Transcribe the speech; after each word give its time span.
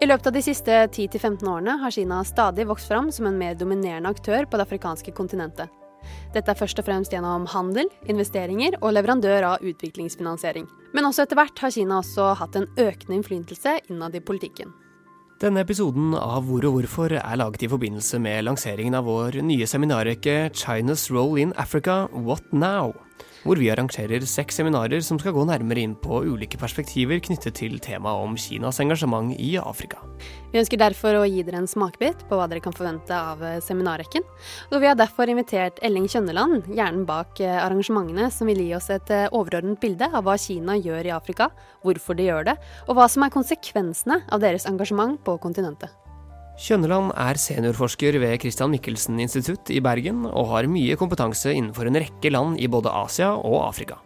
I 0.00 0.06
løpet 0.08 0.30
av 0.30 0.32
de 0.32 0.40
siste 0.40 0.72
10-15 0.72 1.44
årene 1.44 1.74
har 1.82 1.92
Kina 1.92 2.22
stadig 2.24 2.64
vokst 2.70 2.88
fram 2.88 3.10
som 3.12 3.26
en 3.28 3.36
mer 3.36 3.58
dominerende 3.60 4.08
aktør 4.08 4.46
på 4.48 4.56
det 4.56 4.64
afrikanske 4.64 5.12
kontinentet. 5.12 5.68
Dette 6.32 6.48
er 6.48 6.56
først 6.56 6.80
og 6.80 6.86
fremst 6.86 7.12
gjennom 7.12 7.44
handel, 7.52 7.90
investeringer 8.08 8.78
og 8.80 8.94
leverandør 8.96 9.44
av 9.50 9.66
utviklingsfinansiering. 9.68 10.64
Men 10.96 11.04
også 11.04 11.26
etter 11.26 11.36
hvert 11.36 11.60
har 11.60 11.74
Kina 11.74 11.98
også 12.00 12.30
hatt 12.40 12.56
en 12.56 12.64
økende 12.80 13.18
innflytelse 13.18 13.76
innad 13.92 14.16
i 14.16 14.24
politikken. 14.24 14.72
Denne 15.44 15.66
episoden 15.66 16.14
av 16.16 16.48
Hvor 16.48 16.64
og 16.70 16.78
hvorfor 16.78 17.12
er 17.20 17.36
laget 17.36 17.66
i 17.68 17.68
forbindelse 17.68 18.22
med 18.24 18.46
lanseringen 18.48 18.96
av 18.96 19.04
vår 19.04 19.42
nye 19.44 19.68
seminarrekke 19.68 20.46
China's 20.56 21.10
Role 21.12 21.44
in 21.44 21.52
Africa 21.60 22.06
What 22.16 22.48
Now? 22.56 22.94
Hvor 23.44 23.60
vi 23.60 23.70
arrangerer 23.72 24.24
seks 24.28 24.58
seminarer 24.60 25.00
som 25.04 25.18
skal 25.20 25.34
gå 25.36 25.44
nærmere 25.48 25.82
inn 25.84 25.94
på 25.98 26.22
ulike 26.28 26.58
perspektiver 26.60 27.22
knyttet 27.24 27.56
til 27.60 27.78
temaet 27.82 28.24
om 28.24 28.36
Kinas 28.38 28.80
engasjement 28.82 29.32
i 29.40 29.54
Afrika. 29.60 30.02
Vi 30.52 30.60
ønsker 30.60 30.80
derfor 30.80 31.20
å 31.20 31.26
gi 31.28 31.44
dere 31.46 31.62
en 31.62 31.70
smakebit 31.70 32.26
på 32.28 32.36
hva 32.36 32.48
dere 32.50 32.62
kan 32.64 32.74
forvente 32.76 33.14
av 33.16 33.42
eh, 33.46 33.60
seminarrekken. 33.64 34.26
Og 34.74 34.82
vi 34.82 34.90
har 34.90 34.98
derfor 34.98 35.30
invitert 35.30 35.80
Elling 35.86 36.08
Kjønneland, 36.10 36.68
hjernen 36.74 37.06
bak 37.08 37.40
eh, 37.44 37.56
arrangementene, 37.62 38.28
som 38.34 38.50
vil 38.50 38.60
gi 38.64 38.74
oss 38.76 38.90
et 38.92 39.14
eh, 39.14 39.28
overordnet 39.30 39.80
bilde 39.80 40.10
av 40.10 40.26
hva 40.26 40.36
Kina 40.40 40.76
gjør 40.76 41.08
i 41.08 41.14
Afrika, 41.16 41.50
hvorfor 41.86 42.18
de 42.18 42.28
gjør 42.28 42.50
det, 42.50 42.58
og 42.88 42.98
hva 42.98 43.08
som 43.10 43.24
er 43.24 43.34
konsekvensene 43.34 44.22
av 44.28 44.42
deres 44.44 44.68
engasjement 44.68 45.20
på 45.24 45.38
kontinentet. 45.40 45.94
Kjønneland 46.60 47.14
er 47.16 47.38
seniorforsker 47.40 48.18
ved 48.20 48.42
Christian 48.42 48.68
Michelsen 48.68 49.16
institutt 49.22 49.70
i 49.72 49.80
Bergen, 49.80 50.26
og 50.28 50.50
har 50.50 50.68
mye 50.68 50.96
kompetanse 51.00 51.54
innenfor 51.56 51.88
en 51.88 51.96
rekke 52.02 52.32
land 52.34 52.60
i 52.60 52.68
både 52.68 52.92
Asia 52.92 53.30
og 53.32 53.62
Afrika. 53.64 53.96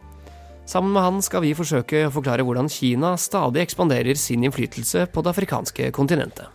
Sammen 0.71 0.95
med 0.95 1.03
han 1.03 1.19
skal 1.25 1.43
vi 1.43 1.51
forsøke 1.59 2.07
å 2.07 2.13
forklare 2.15 2.47
hvordan 2.47 2.71
Kina 2.71 3.17
stadig 3.19 3.65
ekspanderer 3.65 4.15
sin 4.15 4.47
innflytelse 4.47 5.09
på 5.11 5.27
det 5.27 5.35
afrikanske 5.35 5.91
kontinentet. 5.99 6.47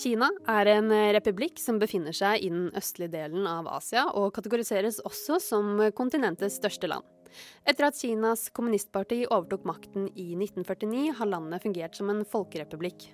Kina 0.00 0.30
er 0.48 0.76
en 0.78 0.94
republikk 1.18 1.58
som 1.60 1.82
befinner 1.82 2.14
seg 2.16 2.46
i 2.46 2.54
den 2.54 2.70
østlige 2.78 3.18
delen 3.18 3.50
av 3.50 3.66
Asia, 3.68 4.06
og 4.14 4.30
kategoriseres 4.38 5.02
også 5.02 5.42
som 5.42 5.74
kontinentets 5.98 6.62
største 6.62 6.88
land. 6.88 7.02
Etter 7.68 7.88
at 7.88 7.98
Kinas 7.98 8.48
kommunistparti 8.56 9.24
overtok 9.28 9.66
makten 9.68 10.08
i 10.14 10.32
1949, 10.36 11.16
har 11.18 11.30
landet 11.30 11.64
fungert 11.64 11.98
som 11.98 12.12
en 12.12 12.24
folkerepublikk. 12.28 13.10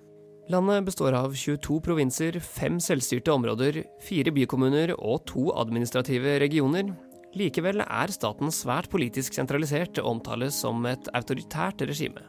Landet 0.47 0.85
består 0.87 1.17
av 1.17 1.33
22 1.35 1.81
provinser, 1.83 2.39
fem 2.39 2.77
selvstyrte 2.79 3.33
områder, 3.33 3.81
fire 3.99 4.31
bykommuner 4.31 4.93
og 4.95 5.25
to 5.27 5.49
administrative 5.59 6.37
regioner. 6.39 6.93
Likevel 7.35 7.83
er 7.83 8.13
staten 8.15 8.53
svært 8.55 8.87
politisk 8.93 9.35
sentralisert 9.35 9.99
og 9.99 10.13
omtales 10.15 10.55
som 10.63 10.87
et 10.87 11.11
autoritært 11.17 11.83
regime. 11.89 12.23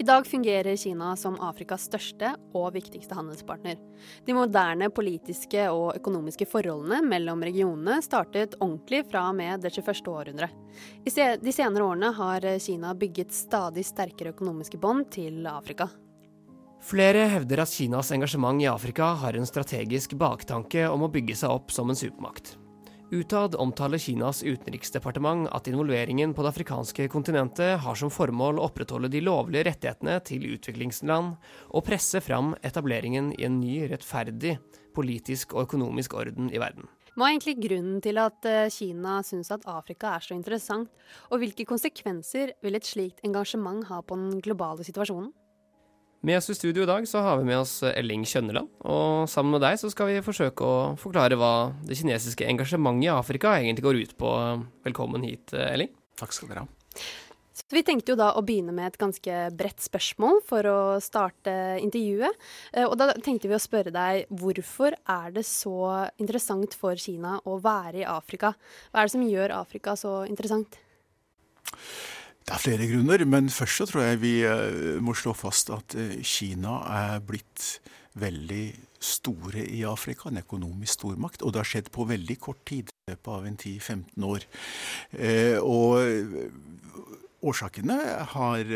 I 0.00 0.02
dag 0.02 0.26
fungerer 0.26 0.76
Kina 0.76 1.16
som 1.16 1.34
Afrikas 1.44 1.82
største 1.84 2.30
og 2.56 2.70
viktigste 2.72 3.12
handelspartner. 3.18 3.76
De 4.24 4.32
moderne 4.32 4.86
politiske 4.96 5.66
og 5.68 5.98
økonomiske 5.98 6.46
forholdene 6.48 7.02
mellom 7.04 7.44
regionene 7.44 7.98
startet 8.00 8.56
ordentlig 8.64 9.02
fra 9.10 9.26
og 9.28 9.36
med 9.36 9.60
det 9.60 9.74
21. 9.74 10.00
århundre. 10.08 10.48
I 11.04 11.12
de 11.12 11.52
senere 11.52 11.84
årene 11.84 12.14
har 12.16 12.48
Kina 12.64 12.94
bygget 12.96 13.36
stadig 13.36 13.84
sterkere 13.84 14.32
økonomiske 14.32 14.80
bånd 14.80 15.10
til 15.12 15.44
Afrika. 15.44 15.90
Flere 16.80 17.28
hevder 17.34 17.60
at 17.66 17.76
Kinas 17.76 18.14
engasjement 18.16 18.64
i 18.64 18.72
Afrika 18.72 19.12
har 19.20 19.36
en 19.36 19.44
strategisk 19.44 20.16
baktanke 20.16 20.88
om 20.88 21.04
å 21.04 21.12
bygge 21.12 21.36
seg 21.42 21.52
opp 21.60 21.76
som 21.76 21.92
en 21.92 22.04
supermakt. 22.06 22.54
Utad 23.10 23.56
omtaler 23.58 23.98
Kinas 23.98 24.44
utenriksdepartement 24.46 25.48
at 25.50 25.66
involveringen 25.66 26.30
på 26.30 26.44
det 26.44 26.52
afrikanske 26.52 27.08
kontinentet 27.10 27.80
har 27.82 27.96
som 27.98 28.12
formål 28.12 28.60
å 28.60 28.68
opprettholde 28.68 29.10
de 29.10 29.24
lovlige 29.26 29.64
rettighetene 29.66 30.14
til 30.28 30.46
utviklingsland 30.52 31.32
og 31.74 31.84
presse 31.88 32.22
fram 32.22 32.52
etableringen 32.62 33.32
i 33.34 33.48
en 33.48 33.58
ny, 33.58 33.80
rettferdig 33.90 34.60
politisk 34.94 35.56
og 35.56 35.66
økonomisk 35.66 36.14
orden 36.22 36.54
i 36.54 36.62
verden. 36.62 36.86
Hva 37.18 37.26
er 37.26 37.34
egentlig 37.34 37.56
grunnen 37.64 37.98
til 38.04 38.22
at 38.22 38.46
eh, 38.46 38.70
Kina 38.70 39.18
syns 39.26 39.50
at 39.50 39.66
Afrika 39.66 40.14
er 40.14 40.22
så 40.22 40.38
interessant, 40.38 40.94
og 41.34 41.42
hvilke 41.42 41.66
konsekvenser 41.66 42.54
vil 42.62 42.78
et 42.78 42.86
slikt 42.86 43.26
engasjement 43.26 43.88
ha 43.90 43.98
på 44.06 44.22
den 44.22 44.38
globale 44.38 44.86
situasjonen? 44.86 45.32
Med 46.20 46.36
oss 46.36 46.50
i 46.50 46.54
studio 46.54 46.82
i 46.82 46.86
dag 46.86 47.06
så 47.08 47.22
har 47.24 47.38
vi 47.40 47.46
med 47.48 47.62
oss 47.62 47.78
Elling 47.82 48.26
Kjønneland. 48.28 48.68
Og 48.84 49.24
sammen 49.32 49.54
med 49.54 49.62
deg 49.64 49.78
så 49.80 49.88
skal 49.88 50.10
vi 50.10 50.18
forsøke 50.20 50.66
å 50.66 50.74
forklare 51.00 51.38
hva 51.40 51.70
det 51.88 51.96
kinesiske 51.96 52.44
engasjementet 52.44 53.06
i 53.06 53.14
Afrika 53.14 53.54
egentlig 53.56 53.86
går 53.86 54.00
ut 54.02 54.12
på. 54.20 54.32
Velkommen 54.84 55.24
hit, 55.24 55.54
Elling. 55.56 55.88
Takk 56.20 56.36
skal 56.36 56.52
dere 56.52 56.66
ha. 56.66 57.00
Så 57.56 57.64
vi 57.72 57.84
tenkte 57.88 58.12
jo 58.12 58.18
da 58.20 58.34
å 58.36 58.44
begynne 58.44 58.74
med 58.76 58.90
et 58.90 59.00
ganske 59.00 59.38
bredt 59.56 59.80
spørsmål 59.80 60.42
for 60.44 60.68
å 60.68 60.78
starte 61.00 61.56
intervjuet. 61.80 62.36
Eh, 62.74 62.84
og 62.84 62.98
da 63.00 63.14
tenkte 63.16 63.48
vi 63.48 63.56
å 63.56 63.62
spørre 63.62 63.92
deg 63.94 64.28
hvorfor 64.28 64.98
er 65.00 65.32
det 65.32 65.46
så 65.48 66.04
interessant 66.20 66.76
for 66.76 67.00
Kina 67.00 67.38
å 67.48 67.56
være 67.64 68.04
i 68.04 68.08
Afrika? 68.08 68.52
Hva 68.92 69.00
er 69.00 69.08
det 69.08 69.16
som 69.16 69.24
gjør 69.24 69.56
Afrika 69.56 69.96
så 69.96 70.18
interessant? 70.28 70.82
Det 72.46 72.56
er 72.56 72.62
flere 72.62 72.86
grunner, 72.90 73.24
men 73.28 73.50
først 73.52 73.82
så 73.82 73.86
tror 73.86 74.06
jeg 74.06 74.20
vi 74.22 74.34
eh, 74.48 74.98
må 75.02 75.14
slå 75.14 75.34
fast 75.36 75.70
at 75.74 75.94
eh, 75.98 76.20
Kina 76.26 76.80
er 76.90 77.20
blitt 77.24 77.80
veldig 78.18 78.64
store 79.00 79.62
i 79.62 79.84
Afrika, 79.86 80.28
en 80.28 80.42
økonomisk 80.42 80.98
stormakt. 80.98 81.44
Og 81.44 81.54
det 81.54 81.62
har 81.62 81.70
skjedd 81.70 81.92
på 81.94 82.08
veldig 82.10 82.36
kort 82.42 82.64
tid, 82.68 82.90
i 82.90 83.12
løpet 83.12 83.32
av 83.36 83.46
en 83.46 83.56
10-15 83.56 84.26
år. 84.32 84.48
Eh, 85.14 85.56
og 85.62 86.00
årsakene 87.40 87.96
har 88.34 88.74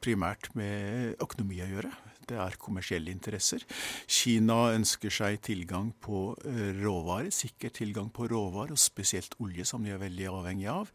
primært 0.00 0.52
med 0.56 1.16
økonomi 1.20 1.64
å 1.64 1.72
gjøre 1.72 1.90
det 2.30 2.38
er 2.40 2.58
kommersielle 2.60 3.12
interesser. 3.12 3.64
Kina 4.10 4.70
ønsker 4.74 5.12
seg 5.12 5.40
tilgang 5.46 5.92
på 6.02 6.30
eh, 6.48 6.70
råvarer, 6.80 7.30
sikker 7.34 7.74
tilgang 7.80 8.10
på 8.14 8.28
råvarer, 8.30 8.74
og 8.74 8.80
spesielt 8.80 9.36
olje, 9.42 9.66
som 9.68 9.84
de 9.84 9.94
er 9.94 10.02
veldig 10.02 10.28
avhengig 10.30 10.68
av. 10.72 10.90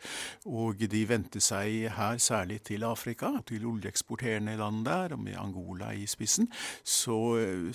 Og 0.50 0.86
de 0.92 1.04
venter 1.10 1.44
seg 1.44 1.90
her 1.96 2.20
særlig 2.22 2.62
til 2.70 2.86
Afrika, 2.88 3.32
til 3.48 3.68
oljeeksporterende 3.70 4.58
land 4.60 4.86
der, 4.88 5.16
med 5.20 5.38
Angola 5.40 5.92
i 5.96 6.06
spissen, 6.10 6.50
så, 6.84 7.18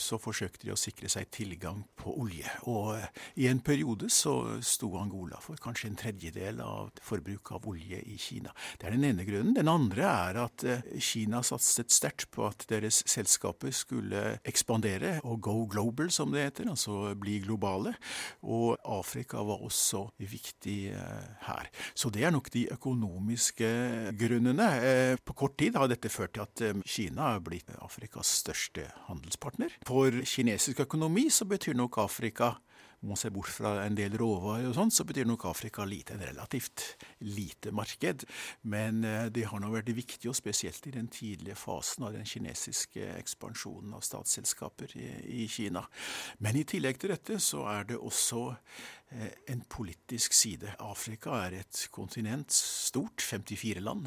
så 0.00 0.18
forsøkte 0.20 0.66
de 0.66 0.74
å 0.74 0.80
sikre 0.80 1.10
seg 1.12 1.30
tilgang 1.34 1.84
på 2.00 2.14
olje. 2.22 2.48
Og 2.70 2.94
eh, 2.96 3.08
i 3.44 3.48
en 3.50 3.62
periode 3.64 4.10
så 4.12 4.36
sto 4.64 4.92
Angola 5.00 5.40
for 5.42 5.60
kanskje 5.60 5.90
en 5.90 5.98
tredjedel 6.00 6.60
av 6.64 6.90
forbruket 7.04 7.56
av 7.58 7.68
olje 7.70 8.00
i 8.06 8.16
Kina. 8.20 8.52
Det 8.78 8.88
er 8.88 8.96
den 8.96 9.06
ene 9.10 9.26
grunnen. 9.26 9.54
Den 9.56 9.70
andre 9.70 10.06
er 10.08 10.40
at 10.44 10.64
eh, 10.64 10.84
Kina 11.02 11.42
satset 11.46 11.92
sterkt 11.92 12.30
på 12.34 12.46
at 12.48 12.66
deres 12.70 13.02
selskap 13.10 13.49
selskapet 13.50 13.74
skulle 13.74 14.38
ekspandere 14.44 15.20
og 15.24 15.40
go 15.40 15.66
global, 15.66 16.10
som 16.10 16.30
det 16.32 16.44
heter, 16.44 16.70
altså 16.70 17.14
bli 17.14 17.40
globale. 17.40 17.94
Og 18.42 18.78
Afrika 18.84 19.38
var 19.42 19.62
også 19.62 20.10
viktig 20.18 20.92
eh, 20.92 21.46
her. 21.46 21.70
Så 21.94 22.10
det 22.10 22.24
er 22.24 22.30
nok 22.30 22.50
de 22.52 22.68
økonomiske 22.72 24.12
grunnene. 24.18 24.68
Eh, 24.82 25.16
på 25.24 25.32
kort 25.32 25.58
tid 25.58 25.76
har 25.76 25.88
dette 25.88 26.08
ført 26.08 26.34
til 26.34 26.42
at 26.42 26.60
eh, 26.62 26.82
Kina 26.86 27.34
er 27.34 27.40
blitt 27.40 27.70
Afrikas 27.80 28.26
største 28.42 28.86
handelspartner. 29.08 29.70
For 29.86 30.10
kinesisk 30.24 30.80
økonomi 30.80 31.28
så 31.30 31.44
betyr 31.44 31.74
nok 31.74 31.98
Afrika 31.98 32.54
om 33.00 33.08
man 33.08 33.16
ser 33.16 33.32
bort 33.32 33.48
fra 33.48 33.72
en 33.86 33.96
del 33.96 34.14
råvarer 34.20 34.68
og 34.68 34.76
sånn, 34.76 34.92
så 34.92 35.06
betyr 35.08 35.28
nok 35.28 35.46
Afrika 35.48 35.86
lite, 35.88 36.16
en 36.16 36.24
relativt 36.28 36.84
lite 37.24 37.72
marked. 37.72 38.26
Men 38.68 39.04
eh, 39.08 39.30
det 39.32 39.46
har 39.48 39.62
nå 39.62 39.70
vært 39.72 39.92
viktig, 39.96 40.28
og 40.28 40.36
spesielt 40.36 40.84
i 40.90 40.94
den 40.98 41.08
tidlige 41.12 41.56
fasen 41.56 42.04
av 42.06 42.16
den 42.16 42.28
kinesiske 42.28 43.14
ekspansjonen 43.16 43.96
av 43.96 44.04
statsselskaper 44.04 44.92
i, 45.00 45.08
i 45.44 45.48
Kina. 45.48 45.86
Men 46.44 46.60
i 46.60 46.66
tillegg 46.68 47.00
til 47.00 47.14
dette 47.14 47.40
så 47.40 47.64
er 47.72 47.88
det 47.88 48.00
også 48.00 48.50
en 49.50 49.62
politisk 49.68 50.34
side. 50.36 50.70
Afrika 50.78 51.34
er 51.46 51.56
et 51.60 51.80
kontinent, 51.90 52.52
stort, 52.54 53.22
54 53.22 53.82
land. 53.82 54.06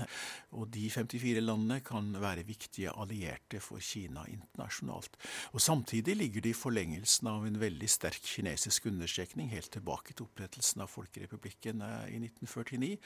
Og 0.55 0.69
de 0.71 0.85
54 0.91 1.41
landene 1.43 1.81
kan 1.83 2.13
være 2.21 2.45
viktige 2.47 2.93
allierte 2.95 3.59
for 3.63 3.83
Kina 3.83 4.23
internasjonalt. 4.31 5.17
Og 5.51 5.61
Samtidig 5.61 6.15
ligger 6.17 6.41
det 6.41 6.53
i 6.53 6.57
forlengelsen 6.57 7.27
av 7.27 7.45
en 7.47 7.59
veldig 7.59 7.89
sterk 7.89 8.23
kinesisk 8.23 8.87
understrekning, 8.91 9.49
helt 9.51 9.71
tilbake 9.75 10.13
til 10.13 10.27
opprettelsen 10.27 10.83
av 10.85 10.91
Folkerepublikken 10.93 11.83
eh, 11.83 12.15
i 12.15 12.19
1949, 12.23 12.97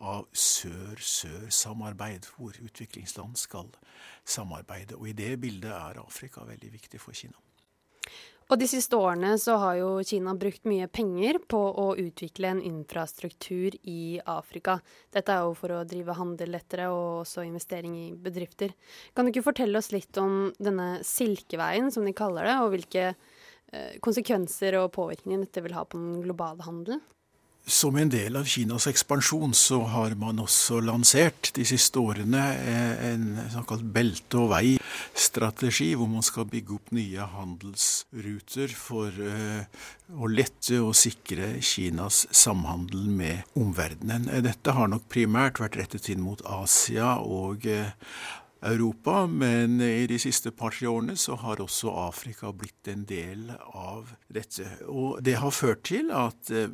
av 0.00 0.26
sør-sør-samarbeid, 0.32 2.30
hvor 2.36 2.56
utviklingsland 2.62 3.38
skal 3.40 3.70
samarbeide. 4.24 4.98
Og 4.98 5.10
i 5.10 5.16
det 5.16 5.34
bildet 5.42 5.72
er 5.74 6.02
Afrika 6.02 6.44
veldig 6.46 6.72
viktig 6.78 7.00
for 7.02 7.16
Kina. 7.16 7.38
Og 8.50 8.58
de 8.58 8.66
siste 8.66 8.98
årene 8.98 9.36
så 9.38 9.54
har 9.62 9.76
jo 9.78 9.90
Kina 10.02 10.32
brukt 10.34 10.64
mye 10.66 10.88
penger 10.90 11.36
på 11.50 11.58
å 11.78 11.84
utvikle 12.02 12.50
en 12.50 12.62
infrastruktur 12.66 13.76
i 13.86 14.18
Afrika. 14.26 14.80
Dette 15.14 15.36
er 15.36 15.44
jo 15.46 15.52
for 15.54 15.70
å 15.76 15.84
drive 15.86 16.16
handel 16.18 16.50
lettere 16.56 16.88
og 16.90 17.20
også 17.20 17.44
investering 17.46 17.94
i 17.94 18.08
bedrifter. 18.18 18.74
Kan 19.14 19.26
du 19.26 19.30
ikke 19.30 19.46
fortelle 19.46 19.78
oss 19.78 19.92
litt 19.94 20.18
om 20.18 20.50
denne 20.58 20.96
silkeveien, 21.06 21.92
som 21.94 22.02
de 22.02 22.16
kaller 22.16 22.50
det, 22.50 22.56
og 22.58 22.74
hvilke 22.74 23.06
eh, 23.12 23.94
konsekvenser 24.02 24.80
og 24.80 24.90
påvirkninger 24.98 25.46
dette 25.46 25.62
vil 25.62 25.78
ha 25.78 25.86
på 25.86 26.02
den 26.02 26.18
globale 26.26 26.66
handelen? 26.66 27.04
Som 27.66 27.96
en 27.96 28.10
del 28.10 28.36
av 28.38 28.48
Kinas 28.48 28.86
ekspansjon 28.90 29.52
så 29.54 29.80
har 29.92 30.14
man 30.18 30.40
også 30.42 30.80
lansert 30.82 31.52
de 31.54 31.64
siste 31.68 32.00
årene 32.00 32.42
eh, 32.56 33.04
en 33.12 33.26
såkalt 33.52 33.84
belte- 33.94 34.40
og 34.40 34.50
vei-strategi, 34.54 35.92
hvor 35.94 36.10
man 36.10 36.24
skal 36.26 36.48
bygge 36.50 36.76
opp 36.78 36.90
nye 36.96 37.28
handelsruter 37.36 38.74
for 38.74 39.14
eh, 39.14 39.86
å 40.10 40.30
lette 40.30 40.80
og 40.82 40.96
sikre 40.98 41.52
Kinas 41.62 42.24
samhandel 42.34 43.06
med 43.20 43.56
omverdenen. 43.60 44.30
Dette 44.42 44.74
har 44.74 44.90
nok 44.90 45.06
primært 45.12 45.62
vært 45.62 45.78
rettet 45.82 46.10
inn 46.10 46.24
mot 46.24 46.42
Asia 46.48 47.18
og 47.22 47.68
Europa, 48.62 49.24
men 49.26 49.80
i 49.80 50.04
de 50.10 50.18
siste 50.20 50.50
par-tre 50.52 50.88
årene 50.90 51.14
så 51.16 51.36
har 51.40 51.62
også 51.64 51.92
Afrika 52.02 52.50
blitt 52.52 52.88
en 52.92 53.06
del 53.08 53.48
av 53.72 54.10
dette. 54.28 54.66
Og 54.84 55.22
det 55.24 55.38
har 55.40 55.54
ført 55.54 55.82
til 55.88 56.10
at 56.12 56.50
eh, 56.52 56.68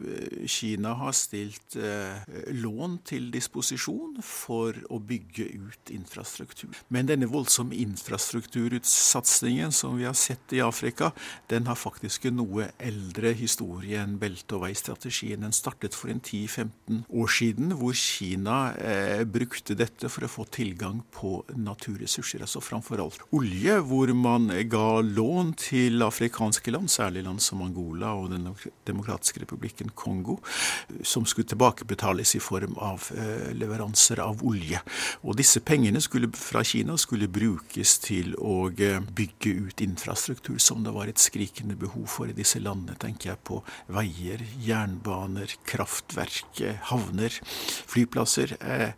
Kina 0.50 0.96
har 0.98 1.14
stilt 1.14 1.76
eh, 1.78 2.26
lån 2.58 2.98
til 3.06 3.28
disposisjon 3.34 4.18
for 4.24 4.74
å 4.90 4.98
bygge 4.98 5.46
ut 5.54 5.92
infrastruktur. 5.94 6.74
Men 6.90 7.06
denne 7.06 7.30
voldsomme 7.30 7.78
infrastruktursatsingen 7.78 9.74
som 9.74 9.94
vi 10.00 10.08
har 10.08 10.18
sett 10.18 10.56
i 10.56 10.62
Afrika, 10.64 11.12
den 11.52 11.70
har 11.70 11.78
faktisk 11.78 12.26
en 12.26 12.40
noe 12.40 12.70
eldre 12.82 13.30
historie 13.38 14.02
enn 14.02 14.18
belte- 14.18 14.58
og 14.58 14.66
veistrategien. 14.66 15.46
Den 15.46 15.54
startet 15.54 15.94
for 15.94 16.10
en 16.10 16.20
10-15 16.20 17.06
år 17.06 17.30
siden, 17.30 17.78
hvor 17.78 17.94
Kina 17.94 18.58
eh, 18.74 19.22
brukte 19.22 19.78
dette 19.78 20.10
for 20.10 20.26
å 20.26 20.34
få 20.34 20.50
tilgang 20.50 21.04
på 21.14 21.38
natur 21.54 21.75
naturressurser, 21.76 22.42
altså 22.44 22.60
framfor 22.64 23.00
alt 23.02 23.22
olje, 23.36 23.76
hvor 23.86 24.10
man 24.16 24.48
ga 24.70 25.00
lån 25.04 25.52
til 25.60 26.02
afrikanske 26.04 26.72
land, 26.72 26.90
særlig 26.90 27.24
land 27.26 27.42
som 27.44 27.62
Angola 27.64 28.14
og 28.16 28.30
Den 28.32 28.48
demokratiske 28.88 29.42
republikken 29.44 29.92
Kongo, 29.94 30.38
som 31.02 31.26
skulle 31.26 31.48
tilbakebetales 31.48 32.34
i 32.36 32.40
form 32.40 32.76
av 32.82 33.10
eh, 33.16 33.52
leveranser 33.56 34.20
av 34.24 34.42
olje. 34.46 34.80
Og 35.22 35.36
disse 35.38 35.60
pengene 35.60 36.00
skulle, 36.00 36.30
fra 36.32 36.64
Kina 36.64 36.96
skulle 37.00 37.28
brukes 37.28 37.98
til 38.04 38.34
å 38.38 38.70
eh, 38.70 39.00
bygge 39.00 39.54
ut 39.68 39.84
infrastruktur 39.84 40.58
som 40.62 40.84
det 40.84 40.94
var 40.96 41.10
et 41.10 41.22
skrikende 41.22 41.76
behov 41.78 42.08
for 42.10 42.30
i 42.30 42.36
disse 42.36 42.60
landene. 42.62 42.96
tenker 42.98 43.32
jeg 43.32 43.42
på 43.46 43.60
veier, 43.92 44.42
jernbaner, 44.64 45.52
kraftverk, 45.68 46.62
havner, 46.90 47.34
flyplasser. 47.86 48.56
Eh, 48.60 48.92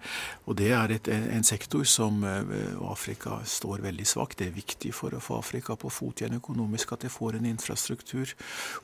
og 0.46 0.58
det 0.60 0.72
er 0.72 0.94
et, 0.94 1.08
en 1.08 1.44
sektor 1.44 1.84
som 1.88 2.22
og 2.76 2.92
Afrika 2.92 3.38
står 3.46 3.82
veldig 3.84 4.06
svakt. 4.08 4.38
Det 4.40 4.48
er 4.48 4.56
viktig 4.56 4.92
for 4.96 5.14
å 5.14 5.22
få 5.22 5.38
Afrika 5.40 5.76
på 5.78 5.90
fot 5.92 6.22
igjen 6.22 6.38
økonomisk 6.38 6.92
at 6.94 7.06
de 7.06 7.10
får 7.12 7.38
en 7.38 7.48
infrastruktur 7.48 8.34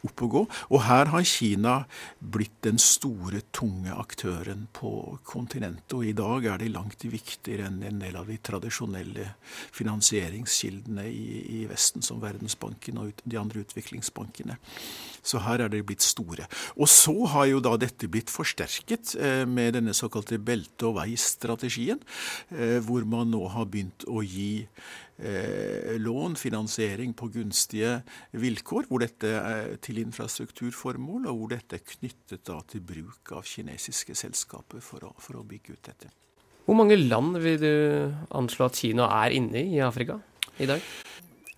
opp 0.06 0.24
og 0.26 0.34
gå. 0.36 0.42
Og 0.70 0.84
her 0.86 1.10
har 1.12 1.26
Kina 1.28 1.74
blitt 2.18 2.56
den 2.66 2.80
store, 2.82 3.42
tunge 3.54 3.94
aktøren 3.94 4.66
på 4.74 4.92
kontinentet. 5.26 5.96
Og 5.96 6.06
i 6.08 6.14
dag 6.16 6.48
er 6.52 6.62
de 6.62 6.70
langt 6.72 7.04
viktigere 7.04 7.68
enn 7.68 7.82
en 7.84 8.02
del 8.02 8.16
av 8.20 8.30
de 8.30 8.38
tradisjonelle 8.38 9.30
finansieringskildene 9.74 11.08
i, 11.10 11.26
i 11.60 11.64
Vesten, 11.70 12.04
som 12.04 12.22
Verdensbanken 12.22 13.02
og 13.02 13.24
de 13.24 13.40
andre 13.40 13.64
utviklingsbankene. 13.64 14.58
Så 15.24 15.40
her 15.40 15.62
er 15.64 15.72
de 15.72 15.80
blitt 15.86 16.04
store. 16.04 16.46
Og 16.76 16.88
så 16.90 17.14
har 17.32 17.48
jo 17.48 17.62
da 17.64 17.74
dette 17.80 18.08
blitt 18.12 18.32
forsterket 18.32 19.14
eh, 19.16 19.44
med 19.48 19.74
denne 19.78 19.94
såkalte 19.96 20.38
belte- 20.38 20.90
og 20.90 20.98
vei-strategien, 20.98 22.02
eh, 22.52 22.76
hvor 22.84 23.06
man 23.08 23.32
nå 23.32 23.40
har 23.54 23.70
begynt 23.74 24.06
å 24.08 24.22
gi 24.22 24.62
eh, 24.62 25.94
lån, 26.00 26.38
finansiering 26.38 27.14
på 27.18 27.28
gunstige 27.34 27.98
vilkår, 28.38 28.88
hvor 28.88 29.04
dette 29.04 29.34
er 29.40 29.76
til 29.84 30.00
infrastrukturformål, 30.04 31.28
og 31.30 31.40
hvor 31.40 31.54
dette 31.56 31.80
er 31.80 31.86
knyttet 31.94 32.46
da 32.48 32.60
til 32.70 32.84
bruk 32.86 33.34
av 33.36 33.46
kinesiske 33.48 34.16
selskaper 34.18 34.84
for 34.84 35.10
å, 35.10 35.14
for 35.18 35.40
å 35.40 35.46
bygge 35.48 35.76
ut 35.76 35.90
dette. 35.90 36.12
Hvor 36.64 36.78
mange 36.78 36.96
land 36.96 37.36
vil 37.44 37.58
du 37.60 37.74
anslå 38.32 38.70
at 38.70 38.78
Kina 38.80 39.10
er 39.20 39.34
inne 39.36 39.60
i 39.60 39.76
i 39.76 39.82
Afrika 39.84 40.16
i 40.56 40.68
dag? 40.70 40.80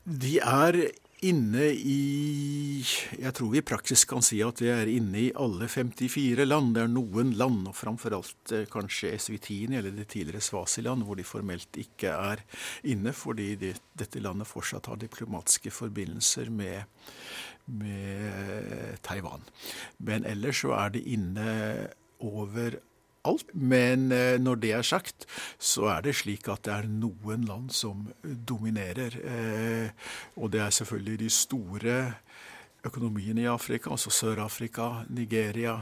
De 0.07 0.39
er 0.43 0.81
inne 1.25 1.69
i 1.73 2.85
Jeg 3.17 3.33
tror 3.35 3.51
vi 3.53 3.61
i 3.63 3.65
praksis 3.65 4.05
kan 4.09 4.25
si 4.25 4.43
at 4.45 4.61
det 4.61 4.69
er 4.73 4.91
inne 4.91 5.23
i 5.25 5.33
alle 5.39 5.69
54 5.71 6.45
land. 6.47 6.75
Det 6.77 6.83
er 6.85 6.93
noen 6.93 7.33
land, 7.39 7.63
og 7.71 7.77
framfor 7.77 8.17
alt 8.19 8.53
eh, 8.55 8.67
kanskje 8.71 9.15
Eswitini 9.17 9.79
eller 9.79 9.95
det 9.97 10.09
tidligere 10.13 10.45
Svasiland, 10.45 11.07
hvor 11.07 11.17
de 11.17 11.27
formelt 11.27 11.81
ikke 11.81 12.13
er 12.13 12.43
inne, 12.85 13.15
fordi 13.17 13.55
de, 13.61 13.73
dette 13.97 14.23
landet 14.23 14.51
fortsatt 14.51 14.91
har 14.91 15.01
diplomatiske 15.01 15.73
forbindelser 15.75 16.53
med, 16.53 16.85
med 17.67 19.01
Taiwan. 19.07 19.47
Men 19.99 20.29
ellers 20.29 20.61
så 20.63 20.77
er 20.77 20.95
det 20.97 21.07
inne 21.17 21.49
over 22.25 22.79
alt. 23.27 23.53
Men 23.55 24.11
eh, 24.15 24.37
når 24.43 24.61
det 24.63 24.73
er 24.77 24.87
sagt, 24.87 25.27
så 25.59 25.91
er 25.97 26.07
det 26.07 26.17
slik 26.21 26.49
at 26.53 26.65
det 26.67 26.75
er 26.75 26.91
noen 26.91 27.47
land 27.49 27.73
som 27.75 28.07
dominerer. 28.23 29.19
Eh, 29.23 30.13
og 30.37 30.53
det 30.55 30.63
er 30.65 30.79
selvfølgelig 30.79 31.19
de 31.25 31.33
store 31.33 31.99
økonomiene 32.87 33.43
i 33.43 33.51
Afrika, 33.51 33.91
altså 33.91 34.13
Sør-Afrika, 34.15 35.05
Nigeria, 35.11 35.81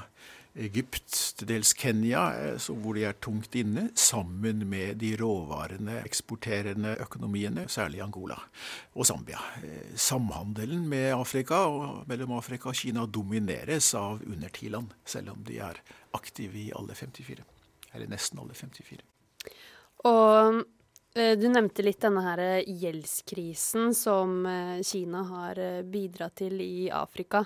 Egypt, 0.54 1.10
til 1.38 1.48
dels 1.50 1.72
Kenya, 1.74 2.28
eh, 2.38 2.66
hvor 2.78 2.94
de 2.94 3.04
er 3.08 3.16
tungt 3.18 3.56
inne, 3.58 3.88
sammen 3.98 4.62
med 4.70 5.00
de 5.02 5.14
råvarene 5.18 6.00
eksporterende 6.04 6.94
økonomiene, 7.02 7.66
særlig 7.68 8.02
Angola 8.04 8.38
og 8.94 9.06
Zambia. 9.06 9.40
Samhandelen 9.96 10.86
med 10.88 11.10
Afrika 11.16 11.64
og 11.66 12.04
mellom 12.06 12.36
Afrika 12.38 12.70
og 12.70 12.78
Kina 12.78 13.06
domineres 13.06 13.94
av 13.98 14.22
undertiland, 14.22 14.94
selv 15.04 15.34
om 15.34 15.42
de 15.48 15.58
er 15.58 15.82
aktive 16.14 16.58
i 16.58 16.70
alle 16.78 16.94
54. 16.94 17.42
Eller 17.94 18.10
nesten 18.10 18.38
alle 18.42 18.54
54. 18.54 19.02
Og 20.04 20.54
eh, 20.54 20.62
du 21.14 21.44
nevnte 21.46 21.84
litt 21.87 22.00
denne 22.02 22.25
her 22.25 22.40
gjeldskrisen 22.66 23.93
som 23.94 24.40
eh, 24.50 24.81
Kina 24.82 25.20
har 25.28 25.61
eh, 25.62 25.82
bidratt 25.87 26.40
til 26.40 26.58
i 26.58 26.88
Afrika. 26.90 27.44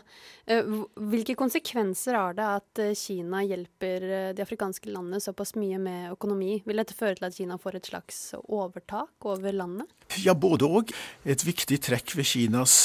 Hvilke 0.48 1.34
konsekvenser 1.36 2.16
har 2.16 2.36
det 2.38 2.46
at 2.48 2.80
Kina 2.96 3.42
hjelper 3.44 4.06
de 4.32 4.40
afrikanske 4.40 4.88
landene 4.88 5.20
såpass 5.20 5.52
mye 5.60 5.76
med 5.82 6.14
økonomi? 6.14 6.62
Vil 6.64 6.80
dette 6.80 6.96
føre 6.96 7.18
til 7.18 7.28
at 7.28 7.36
Kina 7.36 7.58
får 7.60 7.76
et 7.76 7.90
slags 7.90 8.22
overtak 8.40 9.28
over 9.28 9.52
landet? 9.52 9.92
Ja, 10.24 10.32
både 10.32 10.64
og. 10.64 10.94
Et 11.28 11.44
viktig 11.44 11.76
trekk 11.84 12.14
ved 12.16 12.24
Kinas, 12.30 12.78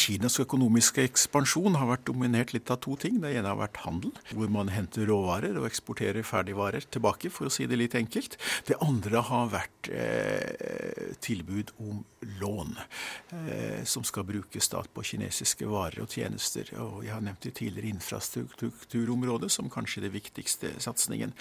Kinas, 0.00 0.38
økonomiske 0.40 1.04
ekspansjon 1.04 1.76
har 1.76 1.90
vært 1.92 2.06
dominert 2.08 2.54
litt 2.56 2.72
av 2.72 2.80
to 2.80 2.96
ting. 2.96 3.20
Det 3.20 3.34
ene 3.36 3.52
har 3.52 3.60
vært 3.60 3.82
handel, 3.84 4.16
hvor 4.32 4.48
man 4.48 4.72
henter 4.72 5.04
råvarer 5.10 5.60
og 5.60 5.68
eksporterer 5.68 6.24
ferdigvarer 6.24 6.88
tilbake, 6.88 7.28
for 7.28 7.50
å 7.50 7.52
si 7.52 7.68
det 7.68 7.76
litt 7.76 7.98
enkelt. 8.00 8.38
Det 8.70 8.80
andre 8.80 9.20
har 9.28 9.52
vært 9.52 9.92
eh, 9.92 10.29
tilbud 11.20 11.70
om 11.78 12.04
lån, 12.20 12.76
eh, 13.30 13.84
som 13.84 14.04
skal 14.04 14.24
brukes 14.24 14.68
da 14.68 14.82
på 14.94 15.02
kinesiske 15.04 15.66
varer 15.68 16.02
og 16.04 16.12
tjenester. 16.12 16.68
Og 16.80 17.04
jeg 17.04 17.14
har 17.14 17.24
nevnt 17.24 17.44
det 17.46 17.54
tidligere 17.58 17.92
infrastrukturområdet 17.94 19.50
som 19.52 19.70
kanskje 19.72 20.04
det 20.04 20.12
viktigste 20.14 20.72
satsingen. 20.82 21.32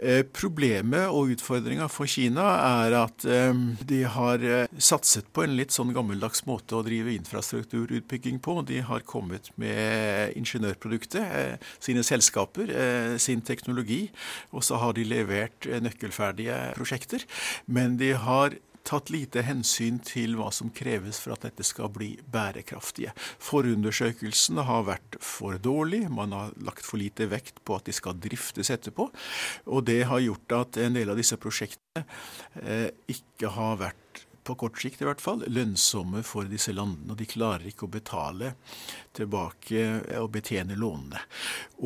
Eh, 0.00 0.22
problemet 0.22 1.10
og 1.10 1.34
utfordringa 1.34 1.88
for 1.90 2.06
Kina 2.10 2.46
er 2.84 2.96
at 3.02 3.26
eh, 3.26 3.52
de 3.82 4.02
har 4.04 4.46
eh, 4.46 4.66
satset 4.78 5.28
på 5.34 5.44
en 5.44 5.56
litt 5.58 5.74
sånn 5.74 5.94
gammeldags 5.94 6.46
måte 6.46 6.78
å 6.78 6.84
drive 6.86 7.14
infrastrukturutbygging 7.16 8.38
på. 8.42 8.60
De 8.68 8.80
har 8.86 9.06
kommet 9.08 9.50
med 9.60 10.36
ingeniørproduktet, 10.38 11.22
eh, 11.22 11.72
sine 11.82 12.06
selskaper, 12.06 12.70
eh, 12.70 13.16
sin 13.18 13.42
teknologi, 13.42 14.04
og 14.52 14.62
så 14.62 14.78
har 14.78 14.94
de 14.94 15.06
levert 15.08 15.66
eh, 15.66 15.82
nøkkelferdige 15.82 16.58
prosjekter. 16.78 17.26
Men 17.66 17.98
de 17.98 18.12
har 18.26 18.58
tatt 18.86 19.12
lite 19.14 19.44
hensyn 19.46 20.00
til 20.02 20.34
hva 20.38 20.48
som 20.54 20.70
kreves 20.74 21.20
for 21.22 21.34
at 21.36 21.44
dette 21.46 21.64
skal 21.66 21.90
bli 21.94 22.16
bærekraftige. 22.34 23.14
Forundersøkelsene 23.42 24.64
har 24.66 24.86
vært 24.88 25.18
for 25.22 25.58
dårlige, 25.62 26.10
man 26.10 26.34
har 26.34 26.52
lagt 26.66 26.86
for 26.86 27.00
lite 27.00 27.28
vekt 27.30 27.62
på 27.66 27.78
at 27.78 27.86
de 27.86 27.94
skal 27.96 28.18
driftes 28.22 28.72
etterpå. 28.74 29.08
Og 29.70 29.86
det 29.88 30.02
har 30.10 30.24
gjort 30.24 30.58
at 30.58 30.82
en 30.82 30.98
del 30.98 31.12
av 31.12 31.20
disse 31.20 31.38
prosjektene 31.40 32.04
eh, 32.62 32.88
ikke 33.14 33.54
har 33.54 33.78
vært 33.86 34.26
på 34.42 34.56
kort 34.58 34.80
sikt 34.82 35.02
i 35.02 35.06
hvert 35.06 35.20
fall, 35.22 35.44
lønnsomme 35.46 36.22
for 36.26 36.42
disse 36.50 36.72
landene. 36.74 37.12
Og 37.12 37.18
de 37.20 37.26
klarer 37.30 37.66
ikke 37.70 37.86
å 37.86 37.92
betale 37.92 38.54
tilbake 39.16 40.02
og 40.18 40.30
betjene 40.34 40.74
lånene. 40.78 41.20